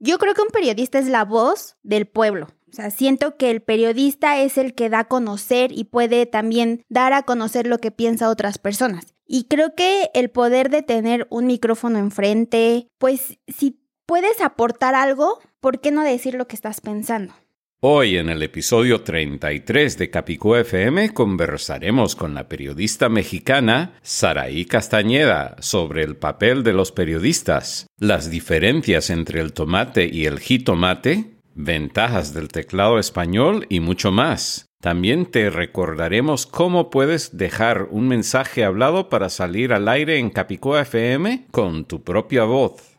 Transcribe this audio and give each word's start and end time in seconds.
Yo 0.00 0.18
creo 0.18 0.34
que 0.34 0.42
un 0.42 0.48
periodista 0.48 0.98
es 0.98 1.08
la 1.08 1.24
voz 1.24 1.76
del 1.82 2.06
pueblo. 2.06 2.48
O 2.70 2.72
sea, 2.72 2.90
siento 2.90 3.36
que 3.36 3.50
el 3.50 3.62
periodista 3.62 4.40
es 4.40 4.58
el 4.58 4.74
que 4.74 4.90
da 4.90 5.00
a 5.00 5.08
conocer 5.08 5.72
y 5.72 5.84
puede 5.84 6.26
también 6.26 6.82
dar 6.88 7.12
a 7.12 7.22
conocer 7.22 7.66
lo 7.66 7.78
que 7.78 7.90
piensa 7.90 8.28
otras 8.28 8.58
personas. 8.58 9.14
Y 9.26 9.44
creo 9.44 9.74
que 9.74 10.10
el 10.14 10.30
poder 10.30 10.70
de 10.70 10.82
tener 10.82 11.26
un 11.30 11.46
micrófono 11.46 11.98
enfrente, 11.98 12.88
pues 12.98 13.38
si 13.48 13.80
puedes 14.06 14.40
aportar 14.40 14.94
algo, 14.94 15.38
¿por 15.60 15.80
qué 15.80 15.90
no 15.90 16.02
decir 16.02 16.34
lo 16.34 16.46
que 16.46 16.56
estás 16.56 16.80
pensando? 16.80 17.34
Hoy 17.80 18.16
en 18.16 18.28
el 18.28 18.42
episodio 18.42 19.02
33 19.02 19.98
de 19.98 20.10
Capicú 20.10 20.56
FM 20.56 21.14
conversaremos 21.14 22.16
con 22.16 22.34
la 22.34 22.48
periodista 22.48 23.08
mexicana 23.08 23.92
Saraí 24.02 24.64
Castañeda 24.64 25.54
sobre 25.60 26.02
el 26.02 26.16
papel 26.16 26.64
de 26.64 26.72
los 26.72 26.90
periodistas, 26.90 27.86
las 27.96 28.30
diferencias 28.30 29.10
entre 29.10 29.40
el 29.40 29.52
tomate 29.52 30.10
y 30.12 30.26
el 30.26 30.40
jitomate, 30.40 31.36
ventajas 31.54 32.34
del 32.34 32.48
teclado 32.48 32.98
español 32.98 33.64
y 33.68 33.78
mucho 33.78 34.10
más. 34.10 34.66
También 34.80 35.26
te 35.26 35.48
recordaremos 35.48 36.46
cómo 36.46 36.90
puedes 36.90 37.36
dejar 37.36 37.86
un 37.92 38.08
mensaje 38.08 38.64
hablado 38.64 39.08
para 39.08 39.28
salir 39.28 39.72
al 39.72 39.86
aire 39.86 40.18
en 40.18 40.30
Capicú 40.30 40.74
FM 40.74 41.46
con 41.52 41.84
tu 41.84 42.02
propia 42.02 42.42
voz. 42.42 42.98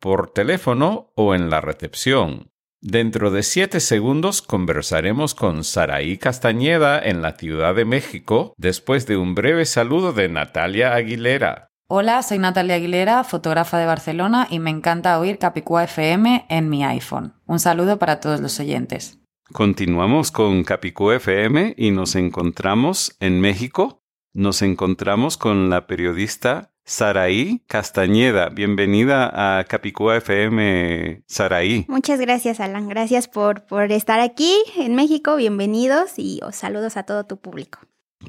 por 0.00 0.30
teléfono 0.32 1.12
o 1.14 1.36
en 1.36 1.50
la 1.50 1.60
recepción. 1.60 2.50
Dentro 2.80 3.30
de 3.30 3.44
siete 3.44 3.78
segundos 3.78 4.42
conversaremos 4.42 5.36
con 5.36 5.62
Saraí 5.62 6.18
Castañeda 6.18 6.98
en 6.98 7.22
la 7.22 7.36
Ciudad 7.36 7.76
de 7.76 7.84
México 7.84 8.54
después 8.56 9.06
de 9.06 9.16
un 9.16 9.36
breve 9.36 9.66
saludo 9.66 10.12
de 10.12 10.28
Natalia 10.28 10.94
Aguilera. 10.94 11.70
Hola, 11.86 12.22
soy 12.22 12.38
Natalia 12.38 12.76
Aguilera, 12.76 13.24
fotógrafa 13.24 13.76
de 13.76 13.84
Barcelona 13.84 14.46
y 14.48 14.58
me 14.58 14.70
encanta 14.70 15.20
oír 15.20 15.36
Capicúa 15.36 15.84
FM 15.84 16.46
en 16.48 16.70
mi 16.70 16.82
iPhone. 16.82 17.34
Un 17.44 17.58
saludo 17.58 17.98
para 17.98 18.20
todos 18.20 18.40
los 18.40 18.58
oyentes. 18.58 19.18
Continuamos 19.52 20.30
con 20.30 20.64
Capicú 20.64 21.10
FM 21.10 21.74
y 21.76 21.90
nos 21.90 22.14
encontramos 22.14 23.14
en 23.20 23.38
México. 23.38 24.02
Nos 24.32 24.62
encontramos 24.62 25.36
con 25.36 25.68
la 25.68 25.86
periodista 25.86 26.72
Saraí 26.86 27.62
Castañeda. 27.66 28.48
Bienvenida 28.48 29.58
a 29.58 29.64
Capicúa 29.64 30.16
FM, 30.16 31.22
Saraí. 31.26 31.84
Muchas 31.88 32.18
gracias, 32.18 32.60
Alan. 32.60 32.88
Gracias 32.88 33.28
por, 33.28 33.66
por 33.66 33.92
estar 33.92 34.20
aquí 34.20 34.56
en 34.78 34.94
México. 34.94 35.36
Bienvenidos 35.36 36.14
y 36.16 36.40
os 36.44 36.56
saludos 36.56 36.96
a 36.96 37.02
todo 37.02 37.24
tu 37.24 37.36
público. 37.36 37.80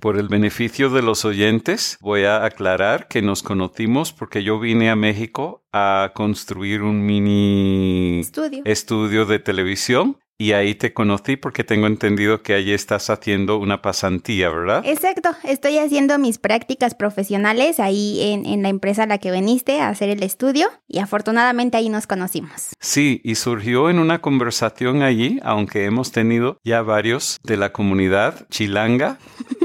Por 0.02 0.18
el 0.18 0.28
beneficio 0.28 0.90
de 0.90 1.02
los 1.02 1.26
oyentes, 1.26 1.98
voy 2.02 2.24
a 2.24 2.46
aclarar 2.46 3.08
que 3.08 3.22
nos 3.22 3.44
conocimos 3.44 4.14
porque 4.14 4.44
yo 4.44 4.60
vine 4.60 4.90
a 4.90 4.96
México 4.96 5.64
a 5.72 6.12
construir 6.14 6.82
un 6.82 7.06
mini 7.06 8.20
Estudio. 8.20 8.62
estudio 8.66 9.26
de 9.26 9.40
televisión 9.40 10.18
y 10.38 10.52
ahí 10.52 10.76
te 10.76 10.94
conocí 10.94 11.38
porque 11.38 11.64
tengo 11.64 11.88
entendido 11.88 12.42
que 12.42 12.54
allí 12.54 12.74
estás 12.74 13.10
haciendo 13.10 13.58
una 13.58 13.82
pasantía, 13.82 14.50
¿verdad? 14.50 14.84
Exacto, 14.86 15.30
estoy 15.44 15.78
haciendo 15.78 16.18
mis 16.20 16.38
prácticas 16.38 16.94
profesionales 16.96 17.80
ahí 17.80 18.20
en, 18.22 18.46
en, 18.46 18.62
la 18.62 18.70
empresa 18.70 19.04
a 19.04 19.08
la 19.08 19.18
que 19.18 19.32
viniste 19.32 19.80
a 19.80 19.90
hacer 19.90 20.10
el 20.10 20.24
estudio 20.24 20.68
y 20.88 21.00
afortunadamente 21.00 21.78
ahí 21.78 21.90
nos 21.90 22.08
conocimos. 22.08 22.72
Sí, 22.80 23.22
y 23.24 23.36
surgió 23.36 23.90
en 23.90 24.00
una 24.00 24.20
conversación 24.20 25.02
allí, 25.04 25.40
aunque 25.44 25.86
hemos 25.86 26.12
tenido 26.12 26.60
ya 26.64 26.82
varios 26.82 27.40
de 27.44 27.58
la 27.58 27.72
comunidad 27.72 28.48
chilanga 28.50 29.20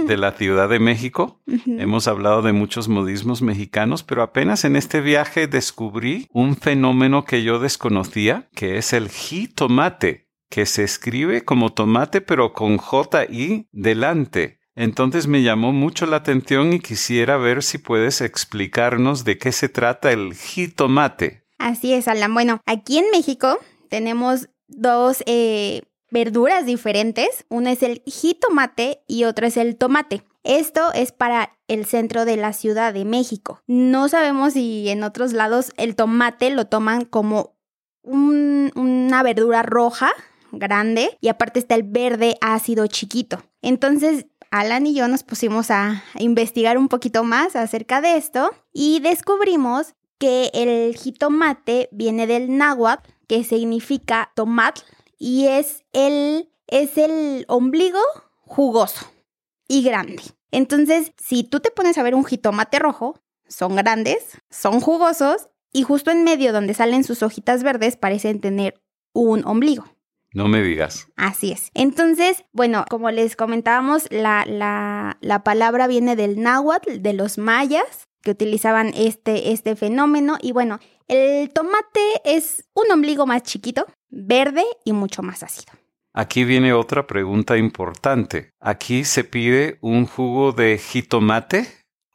de 0.07 0.17
la 0.17 0.33
Ciudad 0.33 0.69
de 0.69 0.79
México. 0.79 1.41
hemos 1.67 2.07
hablado 2.07 2.43
de 2.43 2.53
muchos 2.53 2.89
modismos 2.89 3.43
mexicanos, 3.43 4.03
pero 4.05 4.23
apenas 4.23 4.65
en 4.65 4.77
este 4.77 5.01
viaje 5.01 5.47
descubrí 5.47 6.29
un 6.33 6.57
fenómeno 6.57 7.25
que 7.25 7.43
yo 7.43 7.59
desconocía, 7.59 8.49
que 8.55 8.79
es 8.79 8.93
el 8.93 9.09
jitomate 9.09 10.30
que 10.51 10.67
se 10.67 10.83
escribe 10.83 11.45
como 11.45 11.73
tomate 11.73 12.21
pero 12.21 12.53
con 12.53 12.77
J-I 12.77 13.69
delante. 13.73 14.61
Entonces 14.75 15.27
me 15.27 15.43
llamó 15.43 15.73
mucho 15.73 16.07
la 16.07 16.17
atención 16.17 16.73
y 16.73 16.81
quisiera 16.81 17.37
ver 17.37 17.63
si 17.63 17.79
puedes 17.79 18.21
explicarnos 18.21 19.25
de 19.25 19.39
qué 19.39 19.53
se 19.53 19.69
trata 19.69 20.13
el 20.13 20.35
jitomate. 20.35 21.47
Así 21.59 21.93
es, 21.93 22.09
Alan. 22.09 22.33
Bueno, 22.35 22.61
aquí 22.67 22.99
en 22.99 23.11
México 23.11 23.59
tenemos 23.89 24.49
dos 24.69 25.23
eh, 25.27 25.83
verduras 26.11 26.67
diferentes. 26.67 27.45
Uno 27.49 27.69
es 27.69 27.83
el 27.83 28.03
jitomate 28.07 29.03
y 29.07 29.25
otro 29.25 29.47
es 29.47 29.57
el 29.57 29.77
tomate. 29.77 30.23
Esto 30.43 30.93
es 30.95 31.13
para 31.13 31.59
el 31.69 31.85
centro 31.85 32.25
de 32.25 32.37
la 32.37 32.55
Ciudad 32.55 32.95
de 32.95 33.05
México. 33.05 33.61
No 33.67 34.09
sabemos 34.09 34.55
si 34.55 34.89
en 34.89 35.03
otros 35.03 35.35
lados 35.35 35.73
el 35.77 35.95
tomate 35.95 36.49
lo 36.51 36.67
toman 36.67 37.05
como 37.05 37.59
un, 38.03 38.73
una 38.75 39.23
verdura 39.23 39.63
roja 39.63 40.11
grande 40.53 41.17
y 41.21 41.29
aparte 41.29 41.59
está 41.59 41.75
el 41.75 41.83
verde 41.83 42.37
ácido 42.41 42.87
chiquito. 42.87 43.43
Entonces, 43.63 44.27
Alan 44.51 44.87
y 44.87 44.95
yo 44.95 45.07
nos 45.07 45.23
pusimos 45.23 45.71
a 45.71 46.03
investigar 46.19 46.77
un 46.77 46.89
poquito 46.89 47.23
más 47.23 47.55
acerca 47.55 48.01
de 48.01 48.17
esto 48.17 48.51
y 48.73 49.01
descubrimos 49.01 49.95
que 50.19 50.51
el 50.53 50.97
jitomate 50.97 51.89
viene 51.93 52.27
del 52.27 52.57
náhuatl, 52.59 53.09
que 53.27 53.43
significa 53.45 54.33
tomat, 54.35 54.81
y 55.19 55.47
es 55.47 55.85
el, 55.93 56.51
es 56.67 56.99
el 56.99 57.45
ombligo 57.49 58.01
jugoso 58.41 59.07
y 59.69 59.83
grande. 59.83 60.23
Entonces, 60.51 61.13
si 61.17 61.45
tú 61.45 61.61
te 61.61 61.71
pones 61.71 61.97
a 61.97 62.03
ver 62.03 62.15
un 62.15 62.25
jitomate 62.25 62.79
rojo, 62.79 63.21
son 63.49 63.77
grandes, 63.77 64.19
son 64.51 64.81
jugosos 64.81 65.49
y 65.73 65.85
justo 65.85 66.11
en 66.11 66.25
medio 66.25 66.53
donde 66.53 66.75
salen 66.75 67.05
sus 67.05 67.23
hojitas 67.23 67.63
verdes 67.63 67.97
parecen 67.97 68.41
tener 68.41 68.83
un 69.13 69.45
ombligo. 69.47 69.85
No 70.33 70.47
me 70.49 70.63
digas. 70.63 71.09
Así 71.17 71.51
es. 71.53 71.71
Entonces, 71.75 72.45
bueno, 72.53 72.85
como 72.89 73.11
les 73.11 73.35
comentábamos, 73.37 74.07
la, 74.11 74.45
la, 74.47 75.19
la 75.21 75.43
palabra 75.43 75.87
viene 75.89 76.15
del 76.17 76.41
náhuatl, 76.41 77.01
de 77.03 77.13
los 77.15 77.37
mayas, 77.39 78.09
que 78.23 78.31
utilizaban 78.31 78.93
este, 78.95 79.51
este 79.53 79.75
fenómeno. 79.77 80.37
Y 80.41 80.53
bueno, 80.53 80.79
el 81.09 81.51
tomate 81.53 82.01
es 82.25 82.65
un 82.75 82.91
ombligo 82.93 83.27
más 83.27 83.43
chiquito, 83.43 83.87
verde 84.09 84.63
y 84.85 84.93
mucho 84.93 85.23
más 85.23 85.43
ácido. 85.43 85.73
Aquí 86.13 86.45
viene 86.45 86.73
otra 86.73 87.07
pregunta 87.07 87.57
importante. 87.57 88.51
¿Aquí 88.61 89.05
se 89.05 89.25
pide 89.25 89.79
un 89.81 90.07
jugo 90.07 90.53
de 90.53 90.79
jitomate 90.79 91.67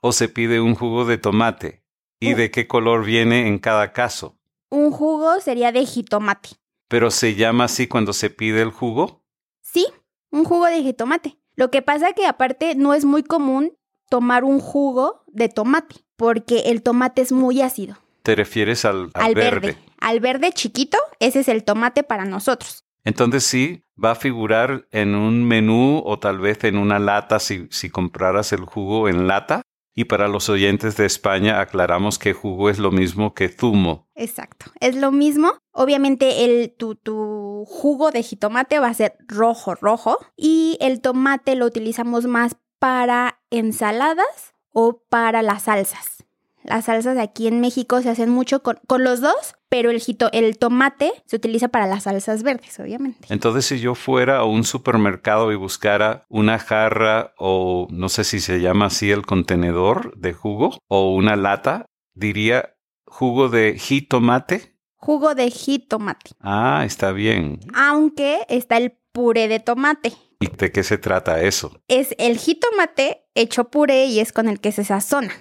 o 0.02 0.12
se 0.12 0.30
pide 0.30 0.60
un 0.62 0.76
jugo 0.76 1.06
de 1.06 1.18
tomate? 1.18 1.82
¿Y 2.20 2.34
Uh. 2.34 2.38
de 2.38 2.52
qué 2.52 2.66
color 2.68 3.04
viene 3.04 3.48
en 3.48 3.60
cada 3.60 3.92
caso? 3.92 4.38
Un 4.70 4.92
jugo 4.92 5.40
sería 5.42 5.72
de 5.74 5.86
jitomate. 5.86 6.50
¿Pero 6.88 7.12
se 7.12 7.36
llama 7.36 7.66
así 7.66 7.88
cuando 7.88 8.14
se 8.14 8.30
pide 8.30 8.62
el 8.62 8.72
jugo? 8.72 9.24
Sí, 9.62 9.86
un 10.32 10.44
jugo 10.44 10.66
de 10.66 10.84
jitomate. 10.84 11.38
Lo 11.56 11.72
que 11.72 11.82
pasa 11.82 12.14
que 12.14 12.26
aparte 12.26 12.76
no 12.76 12.94
es 12.94 13.06
muy 13.06 13.24
común 13.24 13.74
tomar 14.10 14.44
un 14.44 14.60
jugo 14.60 15.24
de 15.28 15.50
tomate, 15.50 15.96
porque 16.16 16.64
el 16.68 16.84
tomate 16.84 17.22
es 17.22 17.32
muy 17.32 17.62
ácido. 17.62 17.98
¿Te 18.24 18.36
refieres 18.36 18.86
al, 18.86 19.12
al 19.14 19.26
al 19.26 19.36
verde? 19.36 19.60
verde. 19.60 19.78
Al 20.00 20.20
verde 20.20 20.52
chiquito, 20.52 20.98
ese 21.20 21.40
es 21.40 21.48
el 21.48 21.64
tomate 21.64 22.04
para 22.04 22.26
nosotros. 22.26 22.84
Entonces 23.04 23.44
sí, 23.44 23.84
va 24.04 24.12
a 24.12 24.16
figurar 24.16 24.88
en 24.92 25.16
un 25.16 25.48
menú 25.48 26.02
o 26.04 26.20
tal 26.20 26.40
vez 26.40 26.64
en 26.64 26.78
una 26.78 27.00
lata 27.00 27.40
si, 27.40 27.68
si 27.70 27.90
compraras 27.90 28.52
el 28.52 28.66
jugo 28.66 29.08
en 29.08 29.28
lata. 29.28 29.62
Y 29.98 30.06
para 30.06 30.28
los 30.28 30.50
oyentes 30.50 30.98
de 30.98 31.06
España 31.06 31.62
aclaramos 31.62 32.20
que 32.20 32.34
jugo 32.34 32.70
es 32.70 32.80
lo 32.80 32.92
mismo 32.92 33.34
que 33.34 33.48
zumo. 33.48 34.10
Exacto. 34.14 34.66
Es 34.82 34.96
lo 34.98 35.14
mismo. 35.14 35.54
Obviamente 35.72 36.44
el, 36.44 36.76
tu, 36.78 36.96
tu 36.96 37.64
jugo 37.66 38.12
de 38.12 38.22
jitomate 38.22 38.80
va 38.80 38.88
a 38.88 38.94
ser 38.94 39.16
rojo, 39.26 39.74
rojo. 39.74 40.18
Y 40.36 40.78
el 40.82 41.00
tomate 41.00 41.56
lo 41.56 41.66
utilizamos 41.66 42.26
más 42.26 42.58
para 42.78 43.40
ensaladas 43.50 44.54
o 44.74 45.02
para 45.10 45.42
las 45.42 45.64
salsas. 45.64 46.25
Las 46.68 46.86
salsas 46.86 47.18
aquí 47.18 47.48
en 47.48 47.62
México 47.62 48.02
se 48.02 48.10
hacen 48.10 48.30
mucho 48.30 48.64
con, 48.64 48.80
con 48.88 49.04
los 49.04 49.22
dos, 49.22 49.56
pero 49.70 49.92
el, 49.92 50.00
jito, 50.00 50.30
el 50.32 50.58
tomate 50.58 51.12
se 51.26 51.36
utiliza 51.36 51.68
para 51.68 51.86
las 51.86 52.04
salsas 52.04 52.42
verdes, 52.42 52.80
obviamente. 52.80 53.28
Entonces 53.30 53.66
si 53.66 53.80
yo 53.80 53.94
fuera 53.94 54.38
a 54.38 54.46
un 54.46 54.64
supermercado 54.64 55.52
y 55.52 55.56
buscara 55.56 56.26
una 56.28 56.58
jarra 56.58 57.34
o 57.38 57.88
no 57.92 58.10
sé 58.10 58.24
si 58.24 58.40
se 58.40 58.62
llama 58.62 58.88
así 58.88 59.12
el 59.12 59.26
contenedor 59.26 60.18
de 60.18 60.34
jugo 60.34 60.78
o 60.88 61.14
una 61.14 61.36
lata, 61.36 61.86
diría 62.16 62.76
jugo 63.06 63.50
de 63.50 63.78
jitomate. 63.78 64.76
Jugo 64.96 65.36
de 65.36 65.52
jitomate. 65.52 66.32
Ah, 66.40 66.84
está 66.84 67.12
bien. 67.12 67.60
Aunque 67.76 68.46
está 68.50 68.78
el 68.78 68.98
puré 69.12 69.48
de 69.48 69.60
tomate. 69.60 70.14
¿Y 70.40 70.48
de 70.48 70.72
qué 70.72 70.84
se 70.84 70.98
trata 70.98 71.42
eso? 71.42 71.80
Es 71.88 72.16
el 72.18 72.38
jitomate 72.38 73.28
hecho 73.36 73.66
puré 73.66 74.06
y 74.06 74.20
es 74.20 74.34
con 74.34 74.50
el 74.50 74.60
que 74.60 74.72
se 74.72 74.84
sazona 74.84 75.32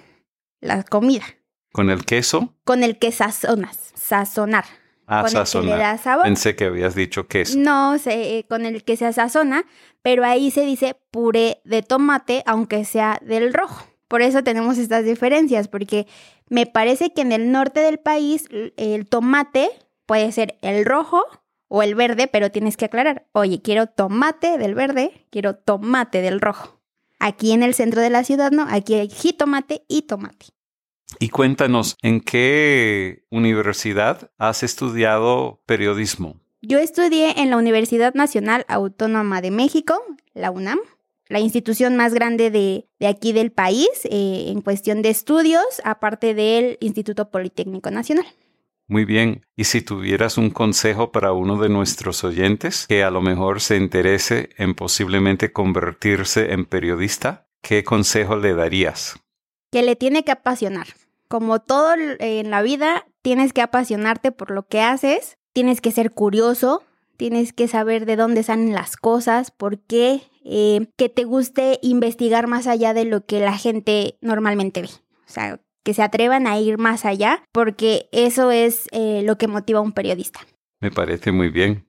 la 0.65 0.83
comida. 0.83 1.23
¿Con 1.71 1.89
el 1.89 2.05
queso? 2.05 2.53
Con 2.63 2.83
el 2.83 2.97
que 2.97 3.11
sazonas, 3.11 3.91
sazonar. 3.95 4.65
Ah, 5.07 5.21
con 5.21 5.27
el 5.27 5.33
que 5.33 5.39
le 5.39 5.45
sazonar. 5.45 5.79
da 5.79 5.97
sabor. 5.97 6.23
Pensé 6.23 6.55
que 6.55 6.65
habías 6.65 6.95
dicho 6.95 7.27
queso. 7.27 7.57
No, 7.59 7.97
se, 7.97 8.37
eh, 8.37 8.45
con 8.47 8.65
el 8.65 8.83
que 8.83 8.97
se 8.97 9.11
sazona, 9.13 9.65
pero 10.01 10.23
ahí 10.23 10.51
se 10.51 10.65
dice 10.65 10.97
puré 11.11 11.61
de 11.63 11.83
tomate, 11.83 12.43
aunque 12.45 12.85
sea 12.85 13.19
del 13.21 13.53
rojo. 13.53 13.85
Por 14.07 14.21
eso 14.21 14.43
tenemos 14.43 14.77
estas 14.77 15.03
diferencias, 15.03 15.67
porque 15.67 16.07
me 16.49 16.65
parece 16.65 17.11
que 17.11 17.21
en 17.21 17.31
el 17.31 17.51
norte 17.51 17.81
del 17.81 17.99
país 17.99 18.47
el 18.77 19.07
tomate 19.07 19.69
puede 20.05 20.31
ser 20.31 20.57
el 20.61 20.85
rojo 20.85 21.23
o 21.67 21.83
el 21.83 21.95
verde, 21.95 22.27
pero 22.27 22.51
tienes 22.51 22.77
que 22.77 22.85
aclarar, 22.85 23.27
oye, 23.31 23.61
quiero 23.61 23.87
tomate 23.87 24.57
del 24.57 24.75
verde, 24.75 25.25
quiero 25.31 25.55
tomate 25.55 26.21
del 26.21 26.39
rojo. 26.39 26.79
Aquí 27.19 27.51
en 27.51 27.63
el 27.63 27.73
centro 27.73 28.01
de 28.01 28.09
la 28.09 28.23
ciudad 28.23 28.51
no, 28.51 28.67
aquí 28.69 28.93
hay 28.95 29.09
jitomate 29.09 29.83
y 29.87 30.03
tomate. 30.03 30.47
Y 31.19 31.29
cuéntanos, 31.29 31.97
¿en 32.01 32.21
qué 32.21 33.23
universidad 33.29 34.31
has 34.37 34.63
estudiado 34.63 35.61
periodismo? 35.65 36.39
Yo 36.61 36.79
estudié 36.79 37.39
en 37.41 37.51
la 37.51 37.57
Universidad 37.57 38.13
Nacional 38.15 38.65
Autónoma 38.67 39.41
de 39.41 39.51
México, 39.51 40.01
la 40.33 40.51
UNAM, 40.51 40.79
la 41.27 41.39
institución 41.39 41.95
más 41.95 42.13
grande 42.13 42.51
de, 42.51 42.87
de 42.99 43.07
aquí 43.07 43.33
del 43.33 43.51
país 43.51 43.89
eh, 44.05 44.45
en 44.47 44.61
cuestión 44.61 45.01
de 45.01 45.09
estudios, 45.09 45.63
aparte 45.83 46.33
del 46.33 46.77
Instituto 46.81 47.29
Politécnico 47.29 47.91
Nacional. 47.91 48.25
Muy 48.87 49.05
bien. 49.05 49.45
Y 49.55 49.63
si 49.63 49.81
tuvieras 49.81 50.37
un 50.37 50.51
consejo 50.51 51.11
para 51.11 51.33
uno 51.33 51.57
de 51.57 51.69
nuestros 51.69 52.23
oyentes 52.23 52.85
que 52.87 53.03
a 53.03 53.09
lo 53.09 53.21
mejor 53.21 53.61
se 53.61 53.77
interese 53.77 54.49
en 54.57 54.75
posiblemente 54.75 55.51
convertirse 55.51 56.53
en 56.53 56.65
periodista, 56.65 57.47
¿qué 57.61 57.83
consejo 57.83 58.35
le 58.35 58.53
darías? 58.53 59.19
Que 59.71 59.81
le 59.81 59.95
tiene 59.95 60.23
que 60.23 60.31
apasionar. 60.31 60.87
Como 61.35 61.59
todo 61.59 61.95
en 62.19 62.49
la 62.49 62.61
vida, 62.61 63.07
tienes 63.21 63.51
que 63.51 63.61
apasionarte 63.61 64.31
por 64.31 64.51
lo 64.51 64.67
que 64.67 64.79
haces, 64.79 65.37
tienes 65.51 65.81
que 65.81 65.91
ser 65.91 66.11
curioso, 66.11 66.81
tienes 67.17 67.51
que 67.51 67.67
saber 67.67 68.05
de 68.05 68.15
dónde 68.15 68.41
salen 68.41 68.73
las 68.73 68.95
cosas, 68.95 69.51
por 69.51 69.79
qué, 69.79 70.21
eh, 70.45 70.87
que 70.95 71.09
te 71.09 71.25
guste 71.25 71.77
investigar 71.81 72.47
más 72.47 72.67
allá 72.67 72.93
de 72.93 73.03
lo 73.03 73.25
que 73.25 73.41
la 73.41 73.57
gente 73.57 74.17
normalmente 74.21 74.81
ve. 74.81 74.87
O 74.87 75.29
sea, 75.29 75.59
que 75.83 75.93
se 75.93 76.03
atrevan 76.03 76.47
a 76.47 76.57
ir 76.57 76.77
más 76.77 77.03
allá, 77.03 77.43
porque 77.51 78.07
eso 78.13 78.51
es 78.51 78.87
eh, 78.93 79.21
lo 79.25 79.37
que 79.37 79.49
motiva 79.49 79.79
a 79.79 79.81
un 79.81 79.91
periodista. 79.91 80.39
Me 80.79 80.89
parece 80.89 81.33
muy 81.33 81.49
bien. 81.49 81.85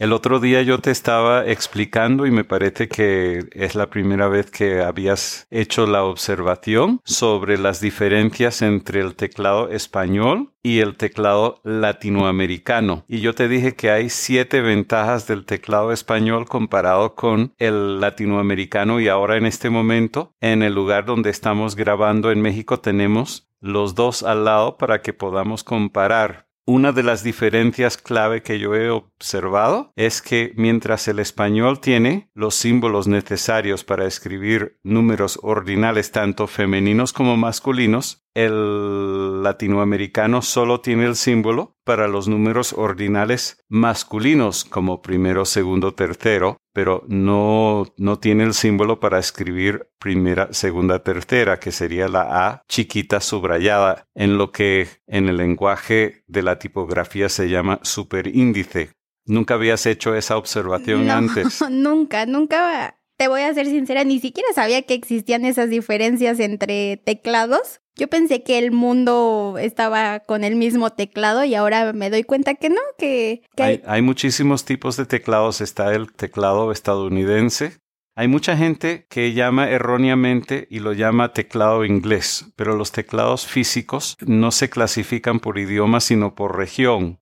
El 0.00 0.14
otro 0.14 0.40
día 0.40 0.62
yo 0.62 0.78
te 0.78 0.90
estaba 0.90 1.44
explicando 1.46 2.24
y 2.24 2.30
me 2.30 2.42
parece 2.42 2.88
que 2.88 3.44
es 3.52 3.74
la 3.74 3.90
primera 3.90 4.28
vez 4.28 4.50
que 4.50 4.80
habías 4.80 5.46
hecho 5.50 5.86
la 5.86 6.04
observación 6.04 7.02
sobre 7.04 7.58
las 7.58 7.82
diferencias 7.82 8.62
entre 8.62 9.02
el 9.02 9.14
teclado 9.14 9.68
español 9.68 10.54
y 10.62 10.78
el 10.78 10.96
teclado 10.96 11.60
latinoamericano. 11.64 13.04
Y 13.08 13.20
yo 13.20 13.34
te 13.34 13.46
dije 13.46 13.74
que 13.74 13.90
hay 13.90 14.08
siete 14.08 14.62
ventajas 14.62 15.26
del 15.26 15.44
teclado 15.44 15.92
español 15.92 16.46
comparado 16.48 17.14
con 17.14 17.52
el 17.58 18.00
latinoamericano 18.00 19.00
y 19.00 19.08
ahora 19.08 19.36
en 19.36 19.44
este 19.44 19.68
momento, 19.68 20.32
en 20.40 20.62
el 20.62 20.72
lugar 20.72 21.04
donde 21.04 21.28
estamos 21.28 21.76
grabando 21.76 22.30
en 22.30 22.40
México, 22.40 22.80
tenemos 22.80 23.50
los 23.60 23.94
dos 23.94 24.22
al 24.22 24.46
lado 24.46 24.78
para 24.78 25.02
que 25.02 25.12
podamos 25.12 25.62
comparar. 25.62 26.49
Una 26.72 26.92
de 26.92 27.02
las 27.02 27.24
diferencias 27.24 27.96
clave 27.96 28.44
que 28.44 28.60
yo 28.60 28.76
he 28.76 28.90
observado 28.90 29.92
es 29.96 30.22
que 30.22 30.52
mientras 30.54 31.08
el 31.08 31.18
español 31.18 31.80
tiene 31.80 32.30
los 32.32 32.54
símbolos 32.54 33.08
necesarios 33.08 33.82
para 33.82 34.06
escribir 34.06 34.78
números 34.84 35.40
ordinales 35.42 36.12
tanto 36.12 36.46
femeninos 36.46 37.12
como 37.12 37.36
masculinos, 37.36 38.24
el 38.34 39.42
latinoamericano 39.42 40.42
solo 40.42 40.80
tiene 40.80 41.06
el 41.06 41.16
símbolo 41.16 41.76
para 41.82 42.06
los 42.06 42.28
números 42.28 42.72
ordinales 42.72 43.59
masculinos 43.70 44.64
como 44.64 45.00
primero, 45.00 45.46
segundo, 45.46 45.94
tercero, 45.94 46.58
pero 46.74 47.04
no, 47.08 47.86
no 47.96 48.18
tiene 48.18 48.44
el 48.44 48.52
símbolo 48.52 49.00
para 49.00 49.18
escribir 49.18 49.88
primera, 49.98 50.52
segunda, 50.52 51.02
tercera, 51.02 51.58
que 51.58 51.72
sería 51.72 52.08
la 52.08 52.48
A 52.48 52.62
chiquita 52.68 53.20
subrayada, 53.20 54.04
en 54.14 54.36
lo 54.36 54.50
que 54.50 54.88
en 55.06 55.28
el 55.28 55.38
lenguaje 55.38 56.24
de 56.26 56.42
la 56.42 56.58
tipografía 56.58 57.28
se 57.28 57.48
llama 57.48 57.78
superíndice. 57.82 58.90
Nunca 59.24 59.54
habías 59.54 59.86
hecho 59.86 60.14
esa 60.16 60.36
observación 60.36 61.06
No, 61.06 61.12
antes. 61.14 61.62
nunca, 61.70 62.26
nunca, 62.26 62.99
te 63.20 63.28
voy 63.28 63.42
a 63.42 63.52
ser 63.52 63.66
sincera, 63.66 64.02
ni 64.02 64.18
siquiera 64.18 64.48
sabía 64.54 64.80
que 64.80 64.94
existían 64.94 65.44
esas 65.44 65.68
diferencias 65.68 66.40
entre 66.40 66.96
teclados. 66.96 67.82
Yo 67.94 68.08
pensé 68.08 68.42
que 68.42 68.56
el 68.56 68.72
mundo 68.72 69.56
estaba 69.60 70.20
con 70.20 70.42
el 70.42 70.56
mismo 70.56 70.88
teclado 70.88 71.44
y 71.44 71.54
ahora 71.54 71.92
me 71.92 72.08
doy 72.08 72.22
cuenta 72.24 72.54
que 72.54 72.70
no, 72.70 72.80
que, 72.96 73.42
que 73.54 73.62
Hay, 73.62 73.72
hay- 73.74 73.82
hay 73.86 74.00
muchísimos 74.02 74.64
tipos 74.64 74.96
de 74.96 75.04
teclados. 75.04 75.60
Está 75.60 75.94
el 75.94 76.10
teclado 76.14 76.72
estadounidense. 76.72 77.76
Hay 78.16 78.26
mucha 78.26 78.56
gente 78.56 79.04
que 79.10 79.34
llama 79.34 79.68
erróneamente 79.68 80.66
y 80.70 80.78
lo 80.78 80.94
llama 80.94 81.34
teclado 81.34 81.84
inglés, 81.84 82.46
pero 82.56 82.74
los 82.74 82.90
teclados 82.90 83.46
físicos 83.46 84.16
no 84.26 84.50
se 84.50 84.70
clasifican 84.70 85.40
por 85.40 85.58
idioma 85.58 86.00
sino 86.00 86.34
por 86.34 86.56
región. 86.56 87.20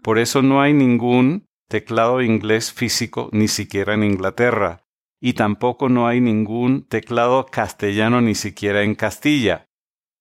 Por 0.00 0.20
eso 0.20 0.42
no 0.42 0.62
hay 0.62 0.74
ningún 0.74 1.46
teclado 1.68 2.22
inglés 2.22 2.72
físico 2.72 3.30
ni 3.32 3.48
siquiera 3.48 3.94
en 3.94 4.04
Inglaterra. 4.04 4.84
Y 5.20 5.34
tampoco 5.34 5.88
no 5.88 6.08
hay 6.08 6.20
ningún 6.20 6.82
teclado 6.82 7.46
castellano 7.46 8.20
ni 8.20 8.34
siquiera 8.34 8.82
en 8.82 8.94
Castilla. 8.94 9.66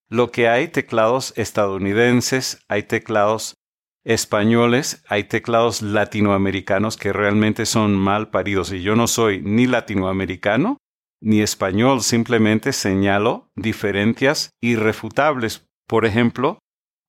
Lo 0.09 0.31
que 0.31 0.49
hay 0.49 0.67
teclados 0.67 1.33
estadounidenses, 1.37 2.63
hay 2.67 2.83
teclados 2.83 3.55
españoles, 4.03 5.03
hay 5.07 5.25
teclados 5.25 5.81
latinoamericanos 5.81 6.97
que 6.97 7.13
realmente 7.13 7.65
son 7.65 7.95
mal 7.95 8.29
paridos 8.29 8.71
y 8.73 8.81
yo 8.81 8.95
no 8.95 9.07
soy 9.07 9.41
ni 9.41 9.67
latinoamericano 9.67 10.77
ni 11.21 11.41
español, 11.41 12.01
simplemente 12.01 12.73
señalo 12.73 13.49
diferencias 13.55 14.51
irrefutables. 14.61 15.65
Por 15.87 16.05
ejemplo, 16.05 16.59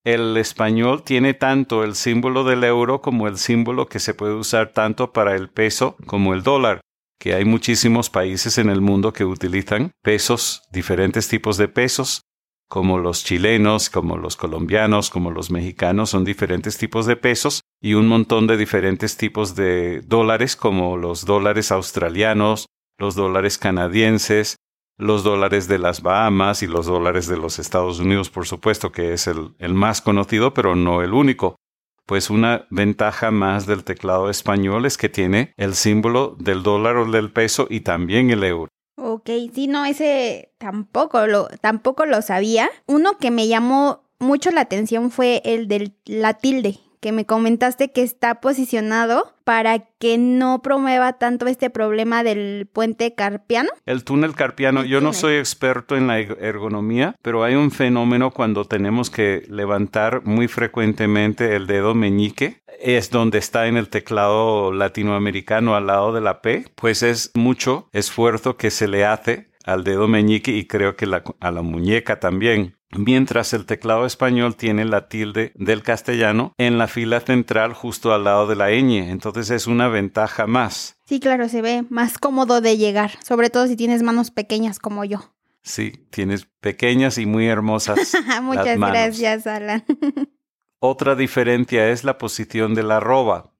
el 0.04 0.36
español 0.36 1.02
tiene 1.02 1.34
tanto 1.34 1.84
el 1.84 1.94
símbolo 1.94 2.44
del 2.44 2.64
euro 2.64 3.02
como 3.02 3.28
el 3.28 3.36
símbolo 3.36 3.86
que 3.86 4.00
se 4.00 4.14
puede 4.14 4.34
usar 4.34 4.72
tanto 4.72 5.12
para 5.12 5.36
el 5.36 5.48
peso 5.48 5.96
como 6.06 6.34
el 6.34 6.42
dólar, 6.42 6.80
que 7.20 7.34
hay 7.34 7.44
muchísimos 7.44 8.08
países 8.08 8.56
en 8.56 8.70
el 8.70 8.80
mundo 8.80 9.12
que 9.12 9.26
utilizan 9.26 9.92
pesos, 10.02 10.62
diferentes 10.72 11.28
tipos 11.28 11.58
de 11.58 11.68
pesos, 11.68 12.22
como 12.66 12.98
los 12.98 13.24
chilenos, 13.24 13.90
como 13.90 14.16
los 14.16 14.36
colombianos, 14.36 15.10
como 15.10 15.30
los 15.30 15.50
mexicanos, 15.50 16.10
son 16.10 16.24
diferentes 16.24 16.78
tipos 16.78 17.04
de 17.04 17.16
pesos 17.16 17.60
y 17.82 17.92
un 17.92 18.08
montón 18.08 18.46
de 18.46 18.56
diferentes 18.56 19.18
tipos 19.18 19.54
de 19.54 20.00
dólares, 20.00 20.56
como 20.56 20.96
los 20.96 21.26
dólares 21.26 21.70
australianos, 21.72 22.66
los 22.96 23.16
dólares 23.16 23.58
canadienses, 23.58 24.56
los 24.96 25.22
dólares 25.22 25.68
de 25.68 25.78
las 25.78 26.02
Bahamas 26.02 26.62
y 26.62 26.68
los 26.68 26.86
dólares 26.86 27.26
de 27.26 27.36
los 27.36 27.58
Estados 27.58 28.00
Unidos, 28.00 28.30
por 28.30 28.46
supuesto, 28.46 28.92
que 28.92 29.12
es 29.12 29.26
el, 29.26 29.54
el, 29.58 29.74
más 29.74 30.00
conocido, 30.00 30.54
pero 30.54 30.74
no 30.74 31.02
el 31.02 31.12
único. 31.12 31.56
Pues 32.10 32.28
una 32.28 32.66
ventaja 32.70 33.30
más 33.30 33.66
del 33.66 33.84
teclado 33.84 34.30
español 34.30 34.84
es 34.84 34.98
que 34.98 35.08
tiene 35.08 35.54
el 35.56 35.76
símbolo 35.76 36.34
del 36.40 36.64
dólar 36.64 36.96
o 36.96 37.08
del 37.08 37.30
peso 37.30 37.68
y 37.70 37.82
también 37.82 38.30
el 38.30 38.42
euro. 38.42 38.68
Ok, 38.96 39.30
sí, 39.54 39.68
no, 39.68 39.84
ese 39.84 40.52
tampoco 40.58 41.28
lo, 41.28 41.46
tampoco 41.60 42.06
lo 42.06 42.20
sabía. 42.20 42.68
Uno 42.86 43.16
que 43.18 43.30
me 43.30 43.46
llamó 43.46 44.02
mucho 44.18 44.50
la 44.50 44.62
atención 44.62 45.12
fue 45.12 45.40
el 45.44 45.68
de 45.68 45.92
la 46.04 46.34
tilde, 46.34 46.80
que 47.00 47.12
me 47.12 47.26
comentaste 47.26 47.90
que 47.90 48.02
está 48.02 48.40
posicionado 48.40 49.34
para 49.44 49.78
que 49.78 50.18
no 50.18 50.62
promueva 50.62 51.14
tanto 51.14 51.46
este 51.46 51.70
problema 51.70 52.22
del 52.22 52.68
puente 52.72 53.14
carpiano. 53.14 53.70
El 53.86 54.04
túnel 54.04 54.34
carpiano, 54.34 54.84
yo 54.84 55.00
no 55.00 55.12
soy 55.12 55.36
experto 55.36 55.96
en 55.96 56.06
la 56.06 56.20
ergonomía, 56.20 57.16
pero 57.22 57.42
hay 57.42 57.54
un 57.54 57.70
fenómeno 57.70 58.30
cuando 58.30 58.64
tenemos 58.64 59.10
que 59.10 59.44
levantar 59.48 60.22
muy 60.24 60.46
frecuentemente 60.46 61.56
el 61.56 61.66
dedo 61.66 61.94
meñique, 61.94 62.60
es 62.80 63.10
donde 63.10 63.38
está 63.38 63.66
en 63.66 63.76
el 63.76 63.88
teclado 63.88 64.72
latinoamericano 64.72 65.74
al 65.74 65.88
lado 65.88 66.12
de 66.12 66.20
la 66.20 66.40
P, 66.40 66.64
pues 66.74 67.02
es 67.02 67.30
mucho 67.34 67.88
esfuerzo 67.92 68.56
que 68.56 68.70
se 68.70 68.88
le 68.88 69.04
hace 69.04 69.49
al 69.72 69.84
dedo 69.84 70.08
meñique 70.08 70.52
y 70.52 70.66
creo 70.66 70.96
que 70.96 71.06
a 71.40 71.50
la 71.50 71.62
muñeca 71.62 72.20
también 72.20 72.76
mientras 72.96 73.52
el 73.52 73.66
teclado 73.66 74.06
español 74.06 74.56
tiene 74.56 74.84
la 74.84 75.08
tilde 75.08 75.52
del 75.54 75.82
castellano 75.82 76.54
en 76.58 76.78
la 76.78 76.88
fila 76.88 77.20
central 77.20 77.72
justo 77.72 78.12
al 78.12 78.24
lado 78.24 78.46
de 78.46 78.56
la 78.56 78.70
ñ. 78.70 79.10
Entonces 79.10 79.50
es 79.50 79.66
una 79.66 79.88
ventaja 79.88 80.46
más. 80.46 80.96
Sí, 81.06 81.20
claro, 81.20 81.48
se 81.48 81.62
ve 81.62 81.84
más 81.88 82.18
cómodo 82.18 82.60
de 82.60 82.76
llegar, 82.76 83.12
sobre 83.24 83.50
todo 83.50 83.66
si 83.66 83.76
tienes 83.76 84.02
manos 84.02 84.30
pequeñas 84.30 84.78
como 84.78 85.04
yo. 85.04 85.34
Sí, 85.62 86.06
tienes 86.10 86.46
pequeñas 86.60 87.18
y 87.18 87.26
muy 87.26 87.46
hermosas. 87.46 87.98
Muchas 88.42 88.78
gracias, 88.78 89.46
Alan. 89.46 89.84
Otra 90.80 91.14
diferencia 91.14 91.90
es 91.90 92.04
la 92.04 92.16
posición 92.16 92.74
de 92.74 92.82
la 92.82 92.96
arroba. 92.96 93.52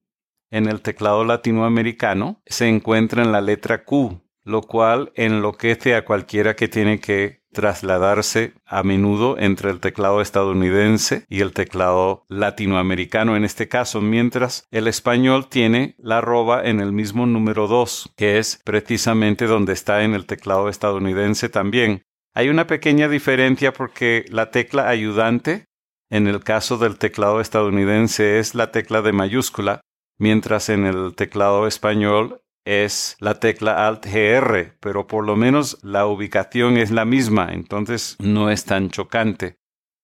En 0.50 0.66
el 0.66 0.80
teclado 0.80 1.24
latinoamericano 1.24 2.42
se 2.46 2.66
encuentra 2.68 3.22
en 3.22 3.30
la 3.30 3.40
letra 3.40 3.84
Q, 3.84 4.20
lo 4.44 4.62
cual 4.62 5.12
enloquece 5.14 5.94
a 5.94 6.04
cualquiera 6.04 6.56
que 6.56 6.68
tiene 6.68 7.00
que 7.00 7.40
trasladarse 7.52 8.54
a 8.64 8.82
menudo 8.82 9.36
entre 9.38 9.70
el 9.70 9.80
teclado 9.80 10.20
estadounidense 10.20 11.24
y 11.28 11.40
el 11.40 11.52
teclado 11.52 12.24
latinoamericano 12.28 13.36
en 13.36 13.44
este 13.44 13.68
caso, 13.68 14.00
mientras 14.00 14.66
el 14.70 14.86
español 14.86 15.48
tiene 15.48 15.96
la 15.98 16.18
arroba 16.18 16.62
en 16.62 16.80
el 16.80 16.92
mismo 16.92 17.26
número 17.26 17.66
2, 17.66 18.12
que 18.16 18.38
es 18.38 18.60
precisamente 18.64 19.46
donde 19.46 19.72
está 19.72 20.04
en 20.04 20.14
el 20.14 20.26
teclado 20.26 20.68
estadounidense 20.68 21.48
también. 21.48 22.02
Hay 22.34 22.48
una 22.48 22.66
pequeña 22.66 23.08
diferencia 23.08 23.72
porque 23.72 24.24
la 24.28 24.50
tecla 24.50 24.88
ayudante 24.88 25.64
en 26.10 26.26
el 26.26 26.42
caso 26.42 26.76
del 26.76 26.98
teclado 26.98 27.40
estadounidense 27.40 28.38
es 28.38 28.54
la 28.54 28.72
tecla 28.72 29.00
de 29.02 29.12
mayúscula, 29.12 29.80
mientras 30.18 30.68
en 30.68 30.84
el 30.84 31.14
teclado 31.14 31.66
español 31.66 32.42
es 32.64 33.16
la 33.20 33.40
tecla 33.40 33.86
Alt 33.86 34.06
GR, 34.06 34.76
pero 34.80 35.06
por 35.06 35.24
lo 35.24 35.36
menos 35.36 35.78
la 35.82 36.06
ubicación 36.06 36.76
es 36.76 36.90
la 36.90 37.04
misma, 37.04 37.50
entonces 37.52 38.16
no 38.18 38.50
es 38.50 38.64
tan 38.64 38.90
chocante. 38.90 39.60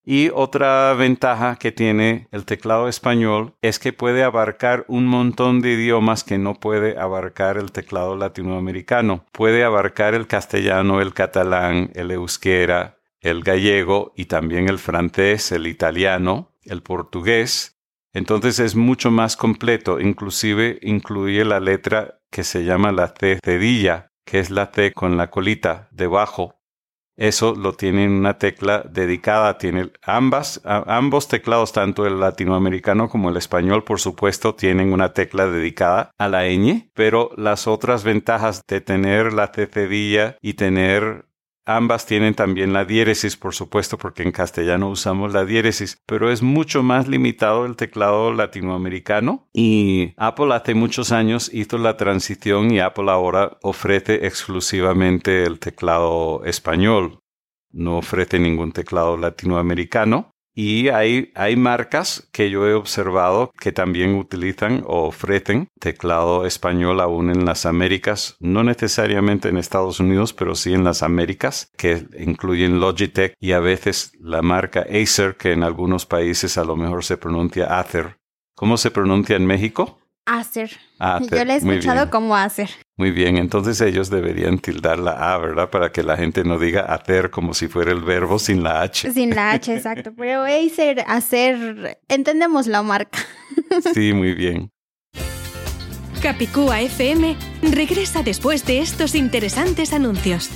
Y 0.09 0.31
otra 0.33 0.95
ventaja 0.95 1.57
que 1.57 1.73
tiene 1.73 2.29
el 2.31 2.45
teclado 2.45 2.87
español 2.87 3.57
es 3.61 3.81
que 3.81 3.93
puede 3.93 4.23
abarcar 4.23 4.85
un 4.87 5.05
montón 5.05 5.61
de 5.61 5.73
idiomas 5.73 6.23
que 6.23 6.39
no 6.39 6.55
puede 6.55 6.97
abarcar 6.97 7.57
el 7.57 7.73
teclado 7.73 8.17
latinoamericano. 8.17 9.27
Puede 9.33 9.65
abarcar 9.65 10.15
el 10.15 10.29
castellano, 10.29 11.01
el 11.01 11.13
catalán, 11.13 11.91
el 11.95 12.13
euskera, 12.13 13.01
el 13.21 13.43
gallego 13.43 14.13
y 14.15 14.27
también 14.27 14.69
el 14.69 14.79
francés, 14.79 15.51
el 15.51 15.67
italiano, 15.67 16.53
el 16.63 16.83
portugués. 16.83 17.77
Entonces 18.13 18.61
es 18.61 18.77
mucho 18.77 19.11
más 19.11 19.37
completo, 19.37 19.99
inclusive 20.01 20.79
incluye 20.83 21.45
la 21.45 21.59
letra 21.59 22.21
que 22.37 22.45
se 22.45 22.65
llama 22.65 22.93
la 22.93 23.15
C 23.19 23.39
cedilla, 23.43 24.09
que 24.27 24.41
es 24.41 24.51
la 24.51 24.67
C 24.67 24.93
con 24.93 25.17
la 25.17 25.31
colita 25.31 25.89
debajo. 25.91 26.61
Eso 27.17 27.55
lo 27.55 27.73
tiene 27.73 28.05
en 28.05 28.11
una 28.11 28.37
tecla 28.37 28.83
dedicada. 28.83 29.57
Tiene 29.57 29.91
ambas, 30.03 30.61
ambos 30.67 31.29
teclados, 31.29 31.73
tanto 31.73 32.05
el 32.05 32.21
latinoamericano 32.21 33.09
como 33.09 33.31
el 33.31 33.39
español, 33.39 33.85
por 33.85 34.01
supuesto, 34.01 34.55
tienen 34.55 34.93
una 34.93 35.15
tecla 35.15 35.47
dedicada 35.47 36.11
a 36.19 36.29
la 36.29 36.45
ñ, 36.47 36.91
pero 36.93 37.31
las 37.39 37.67
otras 37.67 38.05
ventajas 38.05 38.61
de 38.69 38.83
tener 38.83 39.33
la 39.33 39.47
cedilla 39.47 40.37
y 40.43 40.53
tener 40.53 41.25
Ambas 41.69 42.07
tienen 42.07 42.35
también 42.35 42.73
la 42.73 42.85
diéresis, 42.85 43.37
por 43.37 43.53
supuesto, 43.53 43.99
porque 43.99 44.23
en 44.23 44.31
castellano 44.31 44.89
usamos 44.89 45.33
la 45.33 45.45
diéresis, 45.45 45.99
pero 46.07 46.31
es 46.31 46.41
mucho 46.41 46.85
más 46.85 47.09
limitado 47.09 47.67
el 47.67 47.75
teclado 47.75 48.33
latinoamericano 48.33 49.49
y 49.53 50.15
Apple 50.17 50.55
hace 50.55 50.75
muchos 50.75 51.11
años 51.11 51.51
hizo 51.53 51.79
la 51.79 51.97
transición 51.97 52.71
y 52.71 52.79
Apple 52.79 53.11
ahora 53.11 53.59
ofrece 53.63 54.27
exclusivamente 54.27 55.43
el 55.43 55.59
teclado 55.59 56.45
español. 56.45 57.19
No 57.73 57.99
ofrece 57.99 58.39
ningún 58.39 58.71
teclado 58.71 59.17
latinoamericano 59.17 60.31
y 60.59 60.89
hay, 60.89 61.33
hay 61.35 61.55
marcas 61.55 62.29
que 62.33 62.49
yo 62.49 62.67
he 62.67 62.73
observado 62.73 63.53
que 63.61 63.73
también 63.73 64.15
utilizan 64.15 64.83
o 64.87 65.07
ofrecen 65.07 65.69
teclado 65.79 66.47
español 66.47 67.01
aún 67.01 67.29
en 67.29 67.45
las 67.45 67.67
Américas, 67.67 68.37
no 68.41 68.65
necesariamente 68.65 69.51
en 69.51 69.59
Estados 69.59 70.01
Unidos, 70.01 70.33
pero 70.33 70.55
sí 70.55 70.73
en 70.73 70.83
las 70.83 71.03
Américas, 71.03 71.71
que 71.77 72.07
incluyen 72.19 72.81
Logitech 72.81 73.35
y 73.39 73.53
a 73.53 73.61
veces 73.61 74.13
la 74.19 74.41
marca 74.41 74.87
Acer, 74.91 75.37
que 75.37 75.53
en 75.53 75.63
algunos 75.63 76.07
países 76.07 76.57
a 76.57 76.65
lo 76.65 76.75
mejor 76.75 77.05
se 77.05 77.19
pronuncia 77.19 77.79
Acer. 77.79 78.17
¿Cómo 78.55 78.79
se 78.79 78.91
pronuncia 78.91 79.37
en 79.37 79.45
México? 79.45 79.99
Acer. 80.27 80.71
Yo 81.31 81.45
le 81.45 81.55
he 81.55 81.57
escuchado 81.57 82.11
como 82.11 82.37
Acer. 82.37 82.71
Muy 82.99 83.11
bien, 83.11 83.37
entonces 83.37 83.81
ellos 83.81 84.11
deberían 84.11 84.59
tildar 84.59 84.99
la 84.99 85.35
A, 85.35 85.39
¿verdad? 85.39 85.71
Para 85.71 85.93
que 85.93 86.03
la 86.03 86.17
gente 86.17 86.45
no 86.45 86.59
diga 86.59 86.81
hacer 86.83 87.31
como 87.31 87.55
si 87.55 87.69
fuera 87.69 87.93
el 87.93 88.03
verbo 88.03 88.39
sin 88.39 88.63
la 88.63 88.83
H. 88.83 89.13
Sin 89.13 89.35
la 89.35 89.53
H, 89.53 89.73
exacto. 89.77 90.13
Pero 90.17 90.43
Acer, 90.45 91.05
hacer, 91.07 92.01
entendemos 92.09 92.67
la 92.67 92.83
marca. 92.83 93.19
Sí, 93.95 94.13
muy 94.13 94.35
bien. 94.35 94.71
Capicúa 96.23 96.81
FM 96.81 97.37
regresa 97.63 98.23
después 98.23 98.65
de 98.65 98.81
estos 98.81 99.15
interesantes 99.15 99.93
anuncios. 99.93 100.51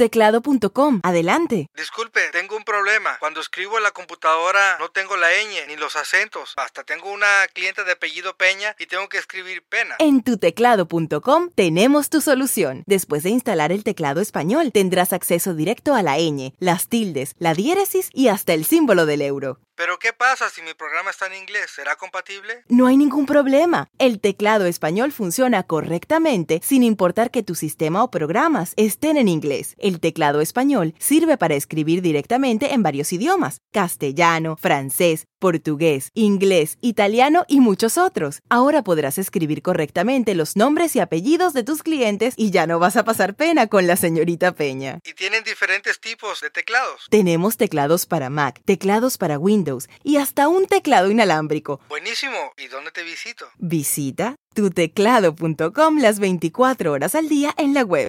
tuteclado.com. 0.00 1.00
Adelante. 1.02 1.68
Disculpe, 1.76 2.20
tengo 2.32 2.56
un 2.56 2.64
problema. 2.64 3.18
Cuando 3.18 3.40
escribo 3.40 3.76
en 3.76 3.82
la 3.82 3.90
computadora 3.90 4.78
no 4.78 4.88
tengo 4.90 5.18
la 5.18 5.28
ñ 5.28 5.66
ni 5.68 5.76
los 5.76 5.94
acentos. 5.94 6.54
Hasta 6.56 6.84
tengo 6.84 7.12
una 7.12 7.26
cliente 7.52 7.84
de 7.84 7.92
apellido 7.92 8.34
Peña 8.34 8.74
y 8.78 8.86
tengo 8.86 9.10
que 9.10 9.18
escribir 9.18 9.62
pena. 9.62 9.96
En 9.98 10.22
tuteclado.com 10.22 11.50
tenemos 11.54 12.08
tu 12.08 12.22
solución. 12.22 12.82
Después 12.86 13.24
de 13.24 13.30
instalar 13.30 13.72
el 13.72 13.84
teclado 13.84 14.22
español, 14.22 14.72
tendrás 14.72 15.12
acceso 15.12 15.52
directo 15.52 15.94
a 15.94 16.02
la 16.02 16.16
ñ, 16.16 16.54
las 16.58 16.88
tildes, 16.88 17.34
la 17.38 17.52
diéresis 17.52 18.08
y 18.14 18.28
hasta 18.28 18.54
el 18.54 18.64
símbolo 18.64 19.04
del 19.04 19.20
euro. 19.20 19.58
Pero 19.80 19.98
¿qué 19.98 20.12
pasa 20.12 20.50
si 20.50 20.60
mi 20.60 20.74
programa 20.74 21.08
está 21.08 21.26
en 21.28 21.36
inglés? 21.36 21.70
¿Será 21.74 21.96
compatible? 21.96 22.64
No 22.68 22.86
hay 22.86 22.98
ningún 22.98 23.24
problema. 23.24 23.88
El 23.98 24.20
teclado 24.20 24.66
español 24.66 25.10
funciona 25.10 25.62
correctamente 25.62 26.60
sin 26.62 26.82
importar 26.82 27.30
que 27.30 27.42
tu 27.42 27.54
sistema 27.54 28.04
o 28.04 28.10
programas 28.10 28.74
estén 28.76 29.16
en 29.16 29.26
inglés. 29.26 29.76
El 29.78 29.98
teclado 29.98 30.42
español 30.42 30.94
sirve 30.98 31.38
para 31.38 31.54
escribir 31.54 32.02
directamente 32.02 32.74
en 32.74 32.82
varios 32.82 33.10
idiomas, 33.14 33.62
castellano, 33.72 34.58
francés, 34.58 35.26
portugués, 35.38 36.10
inglés, 36.12 36.76
italiano 36.82 37.46
y 37.48 37.60
muchos 37.60 37.96
otros. 37.96 38.42
Ahora 38.50 38.82
podrás 38.82 39.16
escribir 39.16 39.62
correctamente 39.62 40.34
los 40.34 40.56
nombres 40.56 40.94
y 40.94 41.00
apellidos 41.00 41.54
de 41.54 41.64
tus 41.64 41.82
clientes 41.82 42.34
y 42.36 42.50
ya 42.50 42.66
no 42.66 42.78
vas 42.78 42.98
a 42.98 43.04
pasar 43.04 43.34
pena 43.34 43.66
con 43.66 43.86
la 43.86 43.96
señorita 43.96 44.52
Peña. 44.52 45.00
¿Y 45.04 45.14
tienen 45.14 45.42
diferentes 45.42 45.98
tipos 46.00 46.42
de 46.42 46.50
teclados? 46.50 47.06
Tenemos 47.08 47.56
teclados 47.56 48.04
para 48.04 48.28
Mac, 48.28 48.60
teclados 48.66 49.16
para 49.16 49.38
Windows 49.38 49.69
y 50.02 50.16
hasta 50.16 50.48
un 50.48 50.66
teclado 50.66 51.10
inalámbrico. 51.10 51.80
Buenísimo. 51.88 52.36
¿Y 52.56 52.68
dónde 52.68 52.90
te 52.90 53.02
visito? 53.02 53.46
Visita 53.58 54.34
tuteclado.com 54.54 55.98
las 55.98 56.18
24 56.18 56.92
horas 56.92 57.14
al 57.14 57.28
día 57.28 57.54
en 57.56 57.74
la 57.74 57.82
web. 57.82 58.08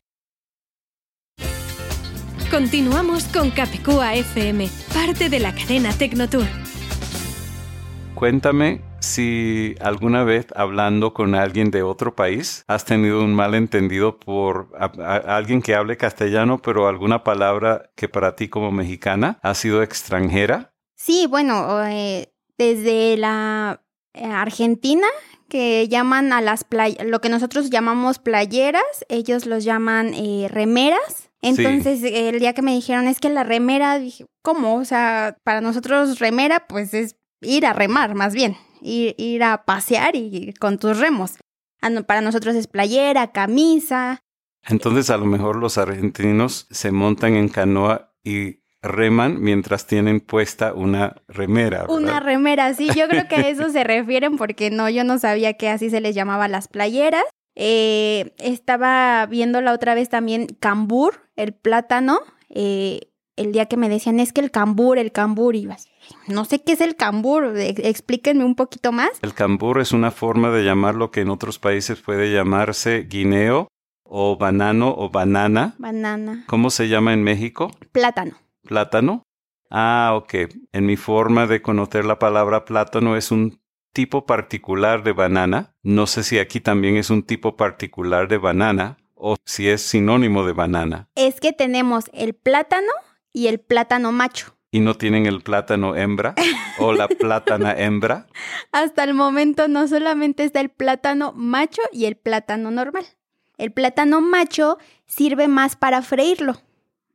Continuamos 2.49 3.23
con 3.25 3.49
Capicúa 3.51 4.15
FM, 4.15 4.69
parte 4.93 5.29
de 5.29 5.39
la 5.39 5.55
cadena 5.55 5.93
Tecnotour. 5.93 6.45
Cuéntame 8.13 8.81
si 8.99 9.75
alguna 9.79 10.23
vez 10.23 10.47
hablando 10.55 11.13
con 11.13 11.33
alguien 11.33 11.71
de 11.71 11.81
otro 11.81 12.13
país 12.13 12.63
has 12.67 12.85
tenido 12.85 13.23
un 13.23 13.33
malentendido 13.33 14.19
por 14.19 14.69
a- 14.77 14.91
a- 15.01 15.37
alguien 15.37 15.61
que 15.61 15.73
hable 15.75 15.97
castellano, 15.97 16.61
pero 16.61 16.87
alguna 16.87 17.23
palabra 17.23 17.89
que 17.95 18.09
para 18.09 18.35
ti 18.35 18.47
como 18.49 18.71
mexicana 18.71 19.39
ha 19.41 19.53
sido 19.55 19.81
extranjera. 19.81 20.70
Sí, 21.03 21.25
bueno, 21.27 21.83
eh, 21.83 22.31
desde 22.59 23.17
la 23.17 23.81
eh, 24.13 24.23
Argentina, 24.23 25.07
que 25.49 25.87
llaman 25.87 26.31
a 26.31 26.41
las 26.41 26.63
playas, 26.63 27.03
lo 27.07 27.19
que 27.21 27.29
nosotros 27.29 27.71
llamamos 27.71 28.19
playeras, 28.19 28.83
ellos 29.09 29.47
los 29.47 29.63
llaman 29.63 30.13
eh, 30.13 30.47
remeras. 30.47 31.31
Entonces, 31.41 32.03
el 32.03 32.39
día 32.39 32.53
que 32.53 32.61
me 32.61 32.75
dijeron 32.75 33.07
es 33.07 33.19
que 33.19 33.29
la 33.29 33.43
remera, 33.43 33.97
dije, 33.97 34.27
¿cómo? 34.43 34.75
O 34.75 34.85
sea, 34.85 35.37
para 35.43 35.59
nosotros 35.59 36.19
remera, 36.19 36.67
pues 36.67 36.93
es 36.93 37.15
ir 37.41 37.65
a 37.65 37.73
remar, 37.73 38.13
más 38.13 38.35
bien, 38.35 38.55
ir, 38.79 39.15
ir 39.17 39.41
a 39.41 39.65
pasear 39.65 40.15
y 40.15 40.53
con 40.59 40.77
tus 40.77 40.99
remos. 40.99 41.37
Ah, 41.81 41.89
Para 42.05 42.21
nosotros 42.21 42.53
es 42.53 42.67
playera, 42.67 43.31
camisa, 43.31 44.19
Entonces 44.67 45.09
a 45.09 45.17
lo 45.17 45.25
mejor 45.25 45.55
los 45.55 45.79
argentinos 45.79 46.67
se 46.69 46.91
montan 46.91 47.33
en 47.33 47.49
canoa 47.49 48.13
y 48.23 48.60
reman 48.81 49.41
mientras 49.41 49.85
tienen 49.87 50.19
puesta 50.19 50.73
una 50.73 51.15
remera. 51.27 51.81
¿verdad? 51.81 51.95
Una 51.95 52.19
remera, 52.19 52.73
sí, 52.73 52.89
yo 52.95 53.07
creo 53.07 53.27
que 53.27 53.35
a 53.35 53.47
eso 53.47 53.69
se 53.69 53.83
refieren 53.83 54.37
porque 54.37 54.69
no, 54.71 54.89
yo 54.89 55.03
no 55.03 55.19
sabía 55.19 55.53
que 55.53 55.69
así 55.69 55.89
se 55.89 56.01
les 56.01 56.15
llamaba 56.15 56.47
las 56.47 56.67
playeras. 56.67 57.23
Eh, 57.55 58.33
estaba 58.39 59.25
viendo 59.27 59.61
la 59.61 59.73
otra 59.73 59.93
vez 59.93 60.09
también 60.09 60.47
cambur, 60.59 61.21
el 61.35 61.53
plátano. 61.53 62.19
eh, 62.49 63.01
el 63.37 63.53
día 63.53 63.65
que 63.65 63.77
me 63.77 63.89
decían 63.89 64.19
es 64.19 64.33
que 64.33 64.41
el 64.41 64.51
cambur, 64.51 64.97
el 64.99 65.11
cambur, 65.11 65.55
y 65.55 65.67
no 66.27 66.45
sé 66.45 66.61
qué 66.61 66.73
es 66.73 66.81
el 66.81 66.95
cambur, 66.95 67.57
e- 67.57 67.69
explíquenme 67.89 68.43
un 68.43 68.55
poquito 68.55 68.91
más. 68.91 69.09
El 69.21 69.33
cambur 69.33 69.79
es 69.79 69.93
una 69.93 70.11
forma 70.11 70.51
de 70.51 70.63
llamar 70.63 70.95
lo 70.95 71.11
que 71.11 71.21
en 71.21 71.29
otros 71.29 71.57
países 71.57 72.01
puede 72.01 72.31
llamarse 72.31 73.03
guineo 73.09 73.67
o 74.03 74.37
banano 74.37 74.93
o 74.95 75.09
banana. 75.09 75.75
Banana, 75.79 76.43
¿Cómo 76.47 76.69
se 76.69 76.87
llama 76.89 77.13
en 77.13 77.23
México? 77.23 77.71
plátano. 77.91 78.35
¿Plátano? 78.63 79.23
Ah, 79.69 80.11
ok. 80.15 80.33
En 80.73 80.85
mi 80.85 80.97
forma 80.97 81.47
de 81.47 81.61
conocer 81.61 82.05
la 82.05 82.19
palabra 82.19 82.65
plátano 82.65 83.15
es 83.15 83.31
un 83.31 83.61
tipo 83.93 84.25
particular 84.25 85.03
de 85.03 85.13
banana. 85.13 85.75
No 85.81 86.07
sé 86.07 86.23
si 86.23 86.39
aquí 86.39 86.59
también 86.59 86.97
es 86.97 87.09
un 87.09 87.23
tipo 87.23 87.55
particular 87.55 88.27
de 88.27 88.37
banana 88.37 88.97
o 89.15 89.37
si 89.45 89.69
es 89.69 89.81
sinónimo 89.81 90.45
de 90.45 90.53
banana. 90.53 91.09
Es 91.15 91.39
que 91.39 91.53
tenemos 91.53 92.05
el 92.13 92.33
plátano 92.33 92.91
y 93.31 93.47
el 93.47 93.59
plátano 93.59 94.11
macho. 94.11 94.55
Y 94.71 94.79
no 94.79 94.95
tienen 94.95 95.25
el 95.25 95.41
plátano 95.41 95.95
hembra 95.95 96.33
o 96.79 96.93
la 96.93 97.07
plátana 97.19 97.73
hembra. 97.73 98.27
Hasta 98.71 99.03
el 99.03 99.13
momento 99.13 99.67
no 99.67 99.87
solamente 99.87 100.43
está 100.43 100.61
el 100.61 100.69
plátano 100.69 101.33
macho 101.35 101.81
y 101.91 102.05
el 102.05 102.15
plátano 102.15 102.71
normal. 102.71 103.05
El 103.57 103.71
plátano 103.71 104.21
macho 104.21 104.77
sirve 105.05 105.47
más 105.47 105.75
para 105.75 106.01
freírlo. 106.01 106.55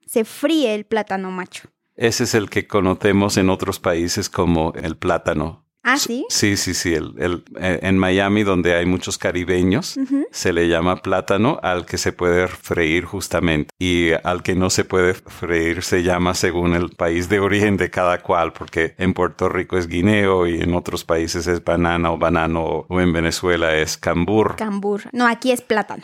Se 0.06 0.24
fríe 0.24 0.74
el 0.74 0.84
plátano 0.86 1.30
macho. 1.30 1.68
Ese 1.96 2.24
es 2.24 2.34
el 2.34 2.48
que 2.50 2.66
conocemos 2.66 3.36
en 3.36 3.50
otros 3.50 3.80
países 3.80 4.28
como 4.30 4.72
el 4.80 4.96
plátano. 4.96 5.64
¿Ah, 5.88 5.98
sí? 5.98 6.26
Sí, 6.30 6.56
sí, 6.56 6.74
sí. 6.74 6.94
El, 6.94 7.14
el- 7.16 7.44
eh, 7.60 7.78
en 7.82 7.96
Miami, 7.96 8.42
donde 8.42 8.74
hay 8.74 8.86
muchos 8.86 9.18
caribeños, 9.18 9.96
se 10.32 10.52
le 10.52 10.68
llama 10.68 10.96
plátano 10.96 11.60
al 11.62 11.86
que 11.86 11.96
se 11.96 12.12
puede 12.12 12.48
freír 12.48 13.04
justamente. 13.04 13.70
Y 13.78 14.10
al 14.24 14.42
que 14.42 14.56
no 14.56 14.68
se 14.68 14.84
puede 14.84 15.14
freír 15.14 15.84
se 15.84 16.02
llama 16.02 16.34
según 16.34 16.74
el 16.74 16.90
país 16.90 17.28
de 17.28 17.38
origen 17.38 17.76
de 17.76 17.88
cada 17.90 18.20
cual, 18.20 18.52
porque 18.52 18.96
en 18.98 19.14
Puerto 19.14 19.48
Rico 19.48 19.78
es 19.78 19.86
guineo 19.86 20.48
y 20.48 20.60
en 20.60 20.74
otros 20.74 21.04
países 21.04 21.46
es 21.46 21.62
banana 21.62 22.10
o 22.10 22.18
banano 22.18 22.64
o 22.88 23.00
en 23.00 23.12
Venezuela 23.12 23.76
es 23.76 23.96
cambur. 23.96 24.56
Cambur. 24.56 25.02
No, 25.12 25.26
aquí 25.28 25.52
es 25.52 25.60
plátano. 25.62 26.02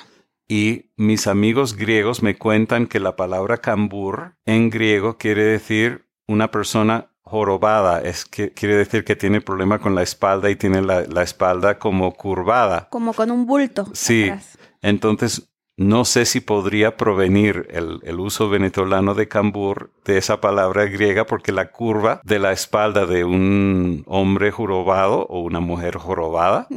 Y 0.48 0.90
mis 0.96 1.26
amigos 1.26 1.76
griegos 1.76 2.22
me 2.22 2.36
cuentan 2.36 2.86
que 2.86 3.00
la 3.00 3.16
palabra 3.16 3.58
cambur 3.58 4.36
en 4.44 4.70
griego 4.70 5.16
quiere 5.16 5.44
decir 5.44 6.06
una 6.26 6.50
persona 6.50 7.12
jorobada, 7.22 8.02
es 8.02 8.26
que 8.26 8.52
quiere 8.52 8.76
decir 8.76 9.04
que 9.04 9.16
tiene 9.16 9.40
problema 9.40 9.78
con 9.78 9.94
la 9.94 10.02
espalda 10.02 10.50
y 10.50 10.56
tiene 10.56 10.82
la, 10.82 11.02
la 11.02 11.22
espalda 11.22 11.78
como 11.78 12.12
curvada. 12.12 12.88
Como 12.90 13.14
con 13.14 13.30
un 13.30 13.46
bulto. 13.46 13.88
Sí, 13.94 14.24
atrás. 14.24 14.58
entonces 14.82 15.52
no 15.78 16.04
sé 16.04 16.26
si 16.26 16.40
podría 16.40 16.96
provenir 16.98 17.66
el, 17.70 18.00
el 18.02 18.20
uso 18.20 18.50
venezolano 18.50 19.14
de 19.14 19.28
cambur 19.28 19.90
de 20.04 20.18
esa 20.18 20.40
palabra 20.40 20.84
griega 20.84 21.24
porque 21.24 21.52
la 21.52 21.70
curva 21.70 22.20
de 22.24 22.38
la 22.38 22.52
espalda 22.52 23.06
de 23.06 23.24
un 23.24 24.04
hombre 24.06 24.50
jorobado 24.50 25.26
o 25.28 25.40
una 25.40 25.60
mujer 25.60 25.96
jorobada 25.96 26.68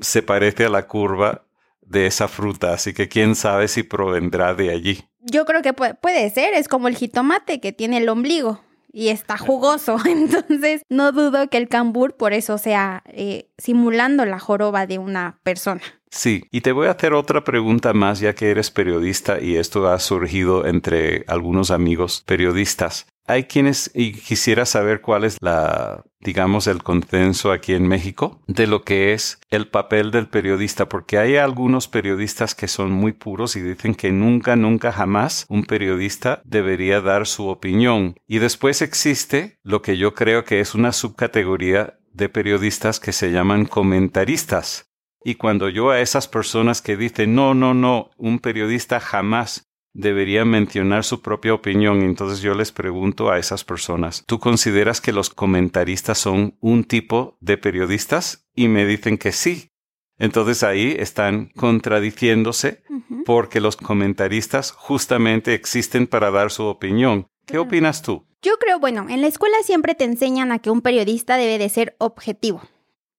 se 0.00 0.22
parece 0.22 0.66
a 0.66 0.68
la 0.68 0.86
curva 0.86 1.45
de 1.86 2.06
esa 2.06 2.28
fruta, 2.28 2.72
así 2.72 2.92
que 2.92 3.08
quién 3.08 3.34
sabe 3.34 3.68
si 3.68 3.82
provendrá 3.82 4.54
de 4.54 4.70
allí. 4.70 5.04
Yo 5.20 5.44
creo 5.44 5.62
que 5.62 5.72
puede, 5.72 5.94
puede 5.94 6.28
ser. 6.30 6.54
Es 6.54 6.68
como 6.68 6.88
el 6.88 6.96
jitomate 6.96 7.60
que 7.60 7.72
tiene 7.72 7.98
el 7.98 8.08
ombligo 8.08 8.60
y 8.92 9.08
está 9.08 9.36
jugoso. 9.36 9.98
Entonces, 10.06 10.82
no 10.88 11.12
dudo 11.12 11.48
que 11.50 11.58
el 11.58 11.68
cambur 11.68 12.16
por 12.16 12.32
eso 12.32 12.58
sea 12.58 13.02
eh, 13.06 13.50
simulando 13.58 14.24
la 14.24 14.38
joroba 14.38 14.86
de 14.86 14.98
una 14.98 15.38
persona. 15.42 15.82
Sí, 16.10 16.44
y 16.50 16.62
te 16.62 16.72
voy 16.72 16.86
a 16.86 16.92
hacer 16.92 17.12
otra 17.12 17.44
pregunta 17.44 17.92
más 17.92 18.20
ya 18.20 18.34
que 18.34 18.50
eres 18.50 18.70
periodista 18.70 19.38
y 19.38 19.56
esto 19.56 19.86
ha 19.88 19.98
surgido 19.98 20.66
entre 20.66 21.24
algunos 21.26 21.70
amigos 21.70 22.22
periodistas. 22.26 23.06
Hay 23.28 23.44
quienes, 23.44 23.90
y 23.94 24.12
quisiera 24.12 24.66
saber 24.66 25.00
cuál 25.00 25.24
es 25.24 25.36
la, 25.40 26.04
digamos, 26.20 26.66
el 26.66 26.82
consenso 26.82 27.50
aquí 27.50 27.74
en 27.74 27.88
México 27.88 28.40
de 28.46 28.66
lo 28.66 28.82
que 28.82 29.12
es 29.12 29.40
el 29.50 29.68
papel 29.68 30.10
del 30.10 30.28
periodista, 30.28 30.88
porque 30.88 31.18
hay 31.18 31.36
algunos 31.36 31.88
periodistas 31.88 32.54
que 32.54 32.68
son 32.68 32.92
muy 32.92 33.12
puros 33.12 33.56
y 33.56 33.62
dicen 33.62 33.94
que 33.94 34.12
nunca, 34.12 34.54
nunca, 34.54 34.92
jamás 34.92 35.46
un 35.48 35.64
periodista 35.64 36.40
debería 36.44 37.00
dar 37.00 37.26
su 37.26 37.48
opinión. 37.48 38.16
Y 38.26 38.38
después 38.38 38.80
existe 38.82 39.58
lo 39.62 39.82
que 39.82 39.96
yo 39.96 40.14
creo 40.14 40.44
que 40.44 40.60
es 40.60 40.74
una 40.74 40.92
subcategoría 40.92 41.98
de 42.12 42.28
periodistas 42.28 43.00
que 43.00 43.12
se 43.12 43.30
llaman 43.30 43.66
comentaristas. 43.66 44.90
Y 45.22 45.34
cuando 45.34 45.68
yo 45.68 45.90
a 45.90 46.00
esas 46.00 46.28
personas 46.28 46.80
que 46.80 46.96
dicen, 46.96 47.34
no, 47.34 47.52
no, 47.52 47.74
no, 47.74 48.10
un 48.16 48.38
periodista 48.38 49.00
jamás 49.00 49.65
debería 49.96 50.44
mencionar 50.44 51.04
su 51.04 51.22
propia 51.22 51.54
opinión, 51.54 52.02
entonces 52.02 52.40
yo 52.40 52.54
les 52.54 52.70
pregunto 52.70 53.30
a 53.30 53.38
esas 53.38 53.64
personas, 53.64 54.24
¿tú 54.26 54.38
consideras 54.38 55.00
que 55.00 55.12
los 55.12 55.30
comentaristas 55.30 56.18
son 56.18 56.56
un 56.60 56.84
tipo 56.84 57.36
de 57.40 57.56
periodistas? 57.56 58.46
Y 58.54 58.68
me 58.68 58.84
dicen 58.84 59.18
que 59.18 59.32
sí. 59.32 59.70
Entonces 60.18 60.62
ahí 60.62 60.96
están 60.98 61.50
contradiciéndose 61.56 62.82
porque 63.24 63.60
los 63.60 63.76
comentaristas 63.76 64.70
justamente 64.72 65.54
existen 65.54 66.06
para 66.06 66.30
dar 66.30 66.50
su 66.50 66.64
opinión. 66.64 67.26
¿Qué 67.44 67.58
opinas 67.58 68.02
tú? 68.02 68.24
Yo 68.42 68.58
creo, 68.58 68.78
bueno, 68.78 69.06
en 69.08 69.20
la 69.20 69.26
escuela 69.26 69.56
siempre 69.62 69.94
te 69.94 70.04
enseñan 70.04 70.52
a 70.52 70.58
que 70.58 70.70
un 70.70 70.80
periodista 70.80 71.36
debe 71.36 71.58
de 71.58 71.68
ser 71.68 71.96
objetivo, 71.98 72.62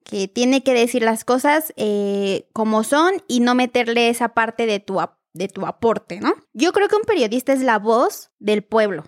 que 0.04 0.28
tiene 0.28 0.64
que 0.64 0.74
decir 0.74 1.04
las 1.04 1.24
cosas 1.24 1.74
eh, 1.76 2.48
como 2.54 2.84
son 2.84 3.22
y 3.28 3.42
no 3.42 3.54
meterle 3.54 4.10
esa 4.10 4.30
parte 4.30 4.66
de 4.66 4.80
tu, 4.80 5.00
de 5.34 5.48
tu 5.48 5.66
aporte, 5.66 6.20
¿no? 6.20 6.34
Yo 6.54 6.72
creo 6.72 6.88
que 6.88 6.96
un 6.96 7.04
periodista 7.04 7.54
es 7.54 7.62
la 7.62 7.80
voz 7.80 8.32
del 8.40 8.64
pueblo. 8.64 9.04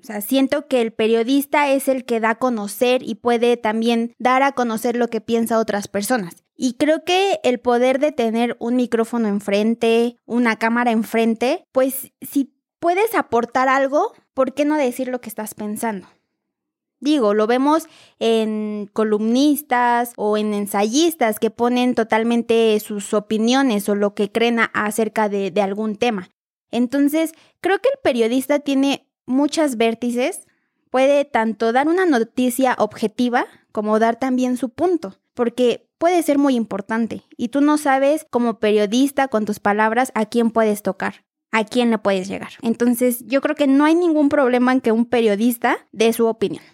O 0.00 0.04
sea, 0.04 0.20
siento 0.20 0.66
que 0.66 0.80
el 0.80 0.92
periodista 0.92 1.70
es 1.70 1.86
el 1.86 2.04
que 2.04 2.18
da 2.18 2.30
a 2.30 2.38
conocer 2.38 3.02
y 3.04 3.14
puede 3.14 3.56
también 3.56 4.14
dar 4.18 4.42
a 4.42 4.52
conocer 4.52 4.96
lo 4.96 5.08
que 5.08 5.20
piensa 5.20 5.60
otras 5.60 5.86
personas. 5.86 6.42
Y 6.56 6.74
creo 6.74 7.04
que 7.04 7.38
el 7.44 7.60
poder 7.60 8.00
de 8.00 8.10
tener 8.10 8.56
un 8.58 8.76
micrófono 8.76 9.28
enfrente, 9.28 10.16
una 10.26 10.56
cámara 10.56 10.90
enfrente, 10.90 11.66
pues 11.70 12.12
si 12.20 12.52
puedes 12.80 13.14
aportar 13.14 13.68
algo, 13.68 14.12
¿por 14.34 14.54
qué 14.54 14.64
no 14.64 14.76
decir 14.76 15.06
lo 15.06 15.20
que 15.20 15.28
estás 15.28 15.54
pensando? 15.54 16.08
Digo, 17.02 17.34
lo 17.34 17.48
vemos 17.48 17.88
en 18.20 18.88
columnistas 18.92 20.12
o 20.14 20.36
en 20.36 20.54
ensayistas 20.54 21.40
que 21.40 21.50
ponen 21.50 21.96
totalmente 21.96 22.78
sus 22.78 23.12
opiniones 23.12 23.88
o 23.88 23.96
lo 23.96 24.14
que 24.14 24.30
creen 24.30 24.60
acerca 24.72 25.28
de, 25.28 25.52
algún 25.60 25.96
tema. 25.96 26.30
Entonces, 26.70 27.32
creo 27.60 27.80
que 27.80 27.88
el 27.92 27.98
periodista 28.04 28.60
tiene 28.60 29.10
muchas 29.26 29.76
vértices, 29.76 30.46
puede 30.90 31.24
tanto 31.24 31.72
dar 31.72 31.88
una 31.88 32.06
noticia 32.06 32.76
objetiva 32.78 33.46
como 33.72 33.98
dar 33.98 34.20
también 34.20 34.56
su 34.56 34.68
punto, 34.68 35.18
porque 35.34 35.88
puede 35.98 36.22
ser 36.22 36.38
muy 36.38 36.54
importante 36.54 37.24
y 37.36 37.48
tú 37.48 37.62
no 37.62 37.78
sabes 37.78 38.28
como 38.30 38.60
periodista 38.60 39.26
con 39.26 39.44
tus 39.44 39.58
palabras 39.58 40.12
a 40.14 40.26
quién 40.26 40.52
puedes 40.52 40.82
tocar 40.82 41.24
a 41.52 41.64
quién 41.64 41.90
le 41.90 41.98
puedes 41.98 42.28
llegar. 42.28 42.52
Entonces, 42.62 43.24
yo 43.26 43.40
creo 43.42 43.54
que 43.54 43.66
no 43.66 43.84
hay 43.84 43.94
ningún 43.94 44.30
problema 44.30 44.72
en 44.72 44.80
que 44.80 44.90
un 44.90 45.04
periodista 45.04 45.86
dé 45.92 46.12
su 46.14 46.26
opinión. 46.26 46.64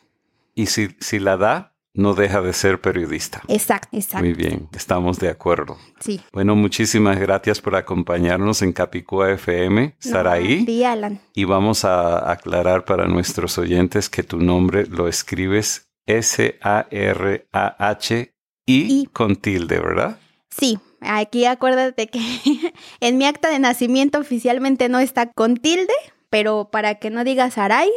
Y 0.59 0.66
si, 0.66 0.88
si 0.99 1.21
la 1.21 1.37
da, 1.37 1.77
no 1.94 2.14
deja 2.14 2.42
de 2.42 2.53
ser 2.53 2.81
periodista. 2.81 3.42
Exacto, 3.47 3.97
exacto. 3.97 4.25
Muy 4.25 4.35
bien, 4.35 4.68
estamos 4.73 5.21
de 5.21 5.29
acuerdo. 5.29 5.79
Sí. 6.01 6.21
Bueno, 6.33 6.57
muchísimas 6.57 7.16
gracias 7.21 7.61
por 7.61 7.77
acompañarnos 7.77 8.61
en 8.62 8.73
Capicúa 8.73 9.31
FM, 9.31 9.94
Saraí. 10.01 10.66
Sí, 10.66 10.83
Alan. 10.83 11.21
Y 11.33 11.44
vamos 11.44 11.85
a 11.85 12.33
aclarar 12.33 12.85
para 12.85 13.07
nuestros 13.07 13.57
oyentes 13.57 14.09
que 14.09 14.25
tu 14.25 14.40
nombre 14.40 14.85
lo 14.87 15.07
escribes 15.07 15.92
S-A-R-A-H-I 16.07 16.59
con 19.12 19.37
tilde, 19.37 19.79
¿verdad? 19.79 20.18
Sí, 20.51 20.81
aquí 21.03 21.44
acuérdate 21.44 22.09
que 22.09 22.18
en 23.01 23.16
mi 23.16 23.27
acta 23.27 23.49
de 23.49 23.61
nacimiento 23.61 24.18
oficialmente 24.18 24.88
no 24.88 24.99
está 24.99 25.31
con 25.31 25.57
tilde, 25.57 25.94
pero 26.31 26.68
para 26.73 26.97
que 26.97 27.11
no 27.11 27.23
digas 27.23 27.55
Saray, 27.55 27.90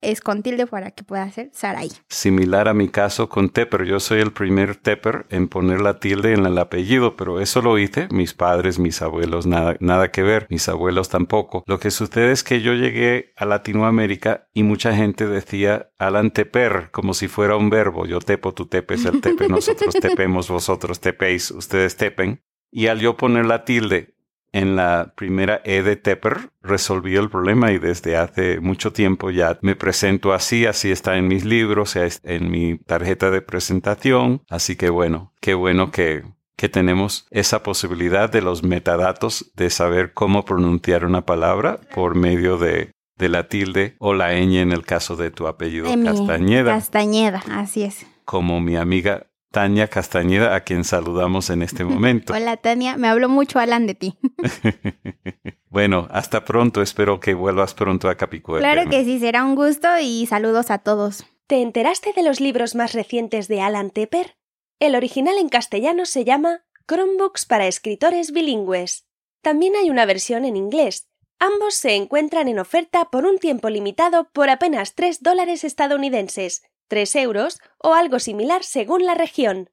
es 0.00 0.20
con 0.20 0.42
tilde 0.42 0.66
para 0.66 0.90
que 0.90 1.04
pueda 1.04 1.30
ser 1.30 1.50
Saray. 1.52 1.90
Similar 2.08 2.68
a 2.68 2.74
mi 2.74 2.88
caso 2.88 3.28
con 3.28 3.50
Tepper. 3.50 3.84
Yo 3.84 4.00
soy 4.00 4.20
el 4.20 4.32
primer 4.32 4.76
Tepper 4.76 5.26
en 5.30 5.48
poner 5.48 5.80
la 5.80 5.98
tilde 5.98 6.32
en 6.32 6.46
el 6.46 6.58
apellido, 6.58 7.16
pero 7.16 7.40
eso 7.40 7.62
lo 7.62 7.78
hice. 7.78 8.08
Mis 8.10 8.34
padres, 8.34 8.78
mis 8.78 9.02
abuelos, 9.02 9.46
nada, 9.46 9.76
nada 9.80 10.10
que 10.10 10.22
ver. 10.22 10.46
Mis 10.50 10.68
abuelos 10.68 11.08
tampoco. 11.08 11.64
Lo 11.66 11.78
que 11.78 11.90
sucede 11.90 12.32
es 12.32 12.42
que 12.42 12.60
yo 12.60 12.74
llegué 12.74 13.32
a 13.36 13.44
Latinoamérica 13.44 14.48
y 14.52 14.62
mucha 14.62 14.94
gente 14.94 15.26
decía 15.26 15.90
Alan 15.98 16.30
Tepper 16.30 16.90
como 16.90 17.14
si 17.14 17.28
fuera 17.28 17.56
un 17.56 17.70
verbo. 17.70 18.06
Yo 18.06 18.20
tepo, 18.20 18.54
tú 18.54 18.66
tepes, 18.66 19.04
el 19.04 19.20
tepe, 19.20 19.48
nosotros 19.48 19.94
tepemos, 19.94 20.48
vosotros 20.48 21.00
tepéis, 21.00 21.50
ustedes 21.50 21.96
tepen. 21.96 22.42
Y 22.72 22.86
al 22.86 23.00
yo 23.00 23.16
poner 23.16 23.46
la 23.46 23.64
tilde 23.64 24.14
en 24.52 24.76
la 24.76 25.12
primera 25.16 25.60
E 25.64 25.82
de 25.82 25.96
Tepper 25.96 26.50
resolví 26.62 27.16
el 27.16 27.30
problema 27.30 27.72
y 27.72 27.78
desde 27.78 28.16
hace 28.16 28.60
mucho 28.60 28.92
tiempo 28.92 29.30
ya 29.30 29.58
me 29.62 29.76
presento 29.76 30.32
así, 30.32 30.66
así 30.66 30.90
está 30.90 31.16
en 31.16 31.28
mis 31.28 31.44
libros, 31.44 31.96
en 31.96 32.50
mi 32.50 32.78
tarjeta 32.78 33.30
de 33.30 33.42
presentación. 33.42 34.42
Así 34.48 34.76
que 34.76 34.90
bueno, 34.90 35.32
qué 35.40 35.54
bueno 35.54 35.90
que, 35.90 36.24
que 36.56 36.68
tenemos 36.68 37.26
esa 37.30 37.62
posibilidad 37.62 38.30
de 38.30 38.42
los 38.42 38.62
metadatos 38.62 39.52
de 39.54 39.70
saber 39.70 40.12
cómo 40.12 40.44
pronunciar 40.44 41.04
una 41.04 41.24
palabra 41.24 41.80
por 41.94 42.14
medio 42.14 42.58
de, 42.58 42.92
de 43.16 43.28
la 43.28 43.48
tilde 43.48 43.94
o 43.98 44.14
la 44.14 44.32
ñ 44.32 44.60
en 44.60 44.72
el 44.72 44.84
caso 44.84 45.14
de 45.16 45.30
tu 45.30 45.46
apellido 45.46 45.86
Castañeda. 46.04 46.72
Castañeda, 46.72 47.42
así 47.50 47.84
es. 47.84 48.06
Como 48.24 48.60
mi 48.60 48.76
amiga 48.76 49.29
Tania 49.50 49.88
Castañeda, 49.88 50.54
a 50.54 50.60
quien 50.60 50.84
saludamos 50.84 51.50
en 51.50 51.62
este 51.62 51.84
momento. 51.84 52.32
Hola 52.36 52.56
Tania, 52.56 52.96
me 52.96 53.08
habló 53.08 53.28
mucho 53.28 53.58
Alan 53.58 53.86
de 53.86 53.94
ti. 53.94 54.18
bueno, 55.70 56.08
hasta 56.10 56.44
pronto, 56.44 56.82
espero 56.82 57.18
que 57.20 57.34
vuelvas 57.34 57.74
pronto 57.74 58.08
a 58.08 58.16
Capicúa. 58.16 58.58
Claro 58.58 58.88
que 58.88 59.04
sí, 59.04 59.18
será 59.18 59.44
un 59.44 59.56
gusto 59.56 59.88
y 60.00 60.26
saludos 60.26 60.70
a 60.70 60.78
todos. 60.78 61.24
¿Te 61.46 61.62
enteraste 61.62 62.12
de 62.12 62.22
los 62.22 62.40
libros 62.40 62.74
más 62.76 62.92
recientes 62.92 63.48
de 63.48 63.60
Alan 63.60 63.90
Tepper? 63.90 64.36
El 64.78 64.94
original 64.94 65.36
en 65.38 65.48
castellano 65.48 66.06
se 66.06 66.24
llama 66.24 66.64
Chromebooks 66.86 67.44
para 67.44 67.66
escritores 67.66 68.32
bilingües. 68.32 69.06
También 69.42 69.74
hay 69.74 69.90
una 69.90 70.06
versión 70.06 70.44
en 70.44 70.56
inglés. 70.56 71.08
Ambos 71.40 71.74
se 71.74 71.96
encuentran 71.96 72.48
en 72.48 72.58
oferta 72.58 73.06
por 73.06 73.24
un 73.24 73.38
tiempo 73.38 73.68
limitado 73.68 74.30
por 74.32 74.48
apenas 74.48 74.94
3 74.94 75.22
dólares 75.22 75.64
estadounidenses 75.64 76.62
3 76.90 77.16
euros 77.16 77.58
o 77.78 77.94
algo 77.94 78.18
similar 78.18 78.64
según 78.64 79.06
la 79.06 79.14
región. 79.14 79.70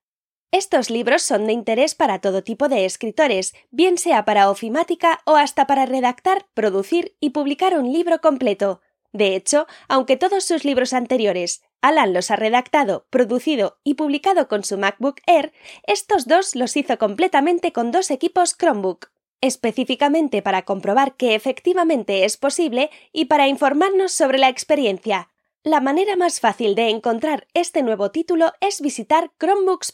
Estos 0.51 0.89
libros 0.89 1.23
son 1.23 1.45
de 1.47 1.51
interés 1.51 1.93
para 1.93 2.21
todo 2.21 2.41
tipo 2.41 2.69
de 2.69 2.85
escritores, 2.85 3.53
bien 3.69 3.97
sea 3.97 4.23
para 4.23 4.49
ofimática 4.49 5.19
o 5.25 5.35
hasta 5.35 5.67
para 5.67 5.85
redactar, 5.85 6.47
producir 6.53 7.17
y 7.19 7.31
publicar 7.31 7.77
un 7.77 7.91
libro 7.91 8.21
completo. 8.21 8.79
De 9.11 9.35
hecho, 9.35 9.67
aunque 9.89 10.15
todos 10.15 10.45
sus 10.45 10.63
libros 10.63 10.93
anteriores 10.93 11.63
Alan 11.81 12.13
los 12.13 12.31
ha 12.31 12.35
redactado, 12.35 13.07
producido 13.09 13.79
y 13.83 13.95
publicado 13.95 14.47
con 14.47 14.63
su 14.63 14.77
MacBook 14.77 15.21
Air, 15.25 15.53
estos 15.83 16.27
dos 16.27 16.55
los 16.55 16.75
hizo 16.75 16.97
completamente 16.97 17.71
con 17.71 17.91
dos 17.91 18.09
equipos 18.09 18.57
Chromebook, 18.57 19.11
específicamente 19.41 20.41
para 20.41 20.63
comprobar 20.63 21.15
que 21.15 21.35
efectivamente 21.35 22.25
es 22.25 22.37
posible 22.37 22.89
y 23.11 23.25
para 23.25 23.47
informarnos 23.47 24.11
sobre 24.11 24.37
la 24.37 24.49
experiencia. 24.49 25.29
La 25.67 25.81
manera 25.81 26.15
más 26.15 26.39
fácil 26.39 26.75
de 26.75 26.87
encontrar 26.87 27.45
este 27.53 27.83
nuevo 27.83 28.09
título 28.09 28.53
es 28.61 28.79
visitar 28.79 29.33
chromebooks 29.37 29.91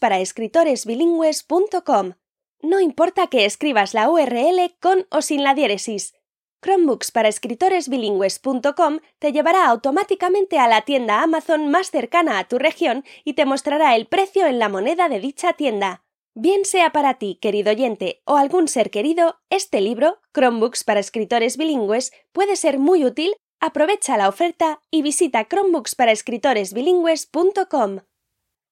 No 2.62 2.80
importa 2.80 3.26
que 3.26 3.46
escribas 3.46 3.96
la 3.96 4.08
URL 4.08 4.76
con 4.80 5.08
o 5.10 5.24
sin 5.24 5.42
la 5.42 5.56
diéresis. 5.56 6.14
Chromebooksparaescritoresbilingües.com 6.62 9.00
te 9.18 9.32
llevará 9.32 9.66
automáticamente 9.66 10.60
a 10.60 10.68
la 10.68 10.82
tienda 10.82 11.24
Amazon 11.24 11.72
más 11.72 11.90
cercana 11.90 12.38
a 12.38 12.48
tu 12.48 12.60
región 12.60 13.04
y 13.24 13.34
te 13.34 13.46
mostrará 13.46 13.96
el 13.96 14.06
precio 14.06 14.46
en 14.46 14.60
la 14.60 14.70
moneda 14.70 15.10
de 15.10 15.20
dicha 15.20 15.54
tienda. 15.54 16.04
Bien 16.36 16.66
sea 16.66 16.92
para 16.92 17.16
ti, 17.16 17.40
querido 17.42 17.72
oyente, 17.72 18.22
o 18.26 18.38
algún 18.38 18.68
ser 18.68 18.92
querido, 18.92 19.40
este 19.50 19.82
libro, 19.82 20.20
Chromebooks 20.36 20.84
para 20.84 21.00
escritores 21.00 21.58
bilingües, 21.58 22.12
puede 22.32 22.58
ser 22.58 22.78
muy 22.78 23.06
útil 23.06 23.34
Aprovecha 23.66 24.18
la 24.18 24.28
oferta 24.28 24.82
y 24.92 25.04
visita 25.04 25.46
chromebooks 25.46 25.96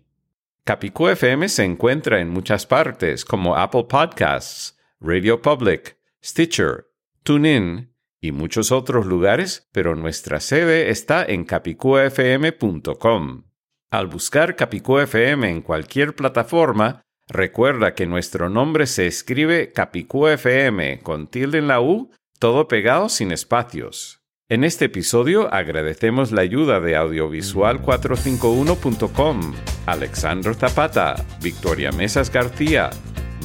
Capicú 0.65 1.09
FM 1.09 1.49
se 1.49 1.65
encuentra 1.65 2.21
en 2.21 2.31
muchas 2.31 2.67
partes 2.67 3.25
como 3.25 3.57
Apple 3.57 3.87
Podcasts, 3.89 4.79
Radio 5.01 5.43
Public, 5.43 5.99
Stitcher, 6.23 6.87
TuneIn 7.25 7.93
y 8.21 8.31
muchos 8.31 8.71
otros 8.71 9.07
lugares, 9.07 9.69
pero 9.73 9.97
nuestra 9.97 10.39
sede 10.39 10.91
está 10.91 11.25
en 11.25 11.45
capicufm.com. 11.45 13.43
Al 13.91 14.07
buscar 14.07 14.55
Capicú 14.55 15.01
FM 15.01 15.51
en 15.51 15.63
cualquier 15.63 16.15
plataforma, 16.15 17.03
Recuerda 17.29 17.95
que 17.95 18.07
nuestro 18.07 18.49
nombre 18.49 18.87
se 18.87 19.07
escribe 19.07 19.73
Capicú 19.73 20.27
FM 20.27 21.01
con 21.01 21.29
tilde 21.29 21.59
en 21.59 21.69
la 21.69 21.81
U, 21.81 22.11
todo 22.39 22.69
pegado 22.69 23.09
sin 23.09 23.33
espacios. 23.33 24.19
En 24.49 24.65
este 24.65 24.87
episodio 24.87 25.55
agradecemos 25.55 26.33
la 26.33 26.41
ayuda 26.43 26.81
de 26.81 26.99
audiovisual451.com, 26.99 29.55
Alexandro 29.87 30.53
Zapata, 30.53 31.15
Victoria 31.41 31.93
Mesas 31.93 32.31
García, 32.31 32.91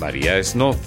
María 0.01 0.43
Snoth, 0.43 0.81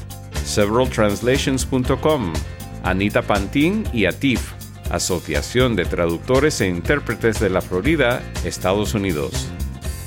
severaltranslations.com, 0.45 2.35
Anita 2.83 3.23
Pantín 3.23 3.85
y 3.95 4.05
ATIF, 4.05 4.53
Asociación 4.91 5.75
de 5.77 5.87
Traductores 5.87 6.61
e 6.61 6.69
Intérpretes 6.69 7.41
de 7.41 7.49
la 7.49 7.63
Florida, 7.63 8.21
Estados 8.45 8.93
Unidos. 8.95 9.51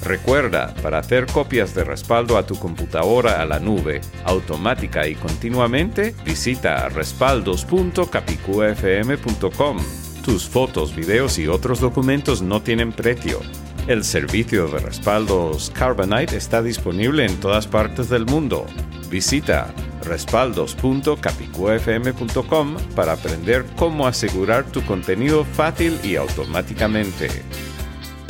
Recuerda, 0.04 0.74
para 0.82 0.98
hacer 1.00 1.28
copias 1.28 1.74
de 1.74 1.86
respaldo 1.86 2.38
a 2.38 2.46
tu 2.46 2.60
computadora 2.60 3.42
a 3.42 3.46
la 3.46 3.60
nube, 3.60 4.02
automática 4.26 5.08
y 5.08 5.16
continuamente, 5.16 6.14
visita 6.26 6.90
respaldos.capicufm.com. 6.90 9.78
Tus 10.26 10.46
fotos, 10.48 10.96
videos 10.96 11.40
y 11.40 11.48
otros 11.48 11.80
documentos 11.80 12.42
no 12.42 12.62
tienen 12.62 12.92
precio. 12.92 13.40
El 13.88 14.04
servicio 14.04 14.68
de 14.68 14.80
respaldos 14.80 15.72
Carbonite 15.72 16.36
está 16.38 16.62
disponible 16.62 17.26
en 17.26 17.40
todas 17.40 17.66
partes 17.68 18.10
del 18.10 18.26
mundo. 18.26 18.66
Visita 19.10 19.74
respaldos.capicufm.com 20.04 22.78
para 22.96 23.14
aprender 23.14 23.66
cómo 23.78 24.06
asegurar 24.08 24.66
tu 24.66 24.84
contenido 24.86 25.46
fácil 25.46 25.98
y 26.04 26.18
automáticamente. 26.18 27.30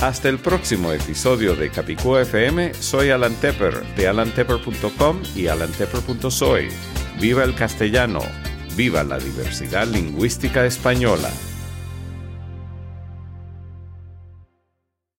Hasta 0.03 0.27
el 0.27 0.37
próximo 0.37 0.91
episodio 0.91 1.55
de 1.55 1.69
Capicúa 1.69 2.23
FM, 2.23 2.73
soy 2.73 3.11
Alan 3.11 3.33
Tepper 3.35 3.85
de 3.95 4.09
alantepper.com 4.09 5.21
y 5.33 5.47
alantepper.soy. 5.47 6.67
Viva 7.21 7.45
el 7.45 7.55
castellano, 7.55 8.19
viva 8.75 9.05
la 9.05 9.17
diversidad 9.17 9.87
lingüística 9.87 10.65
española. 10.65 11.29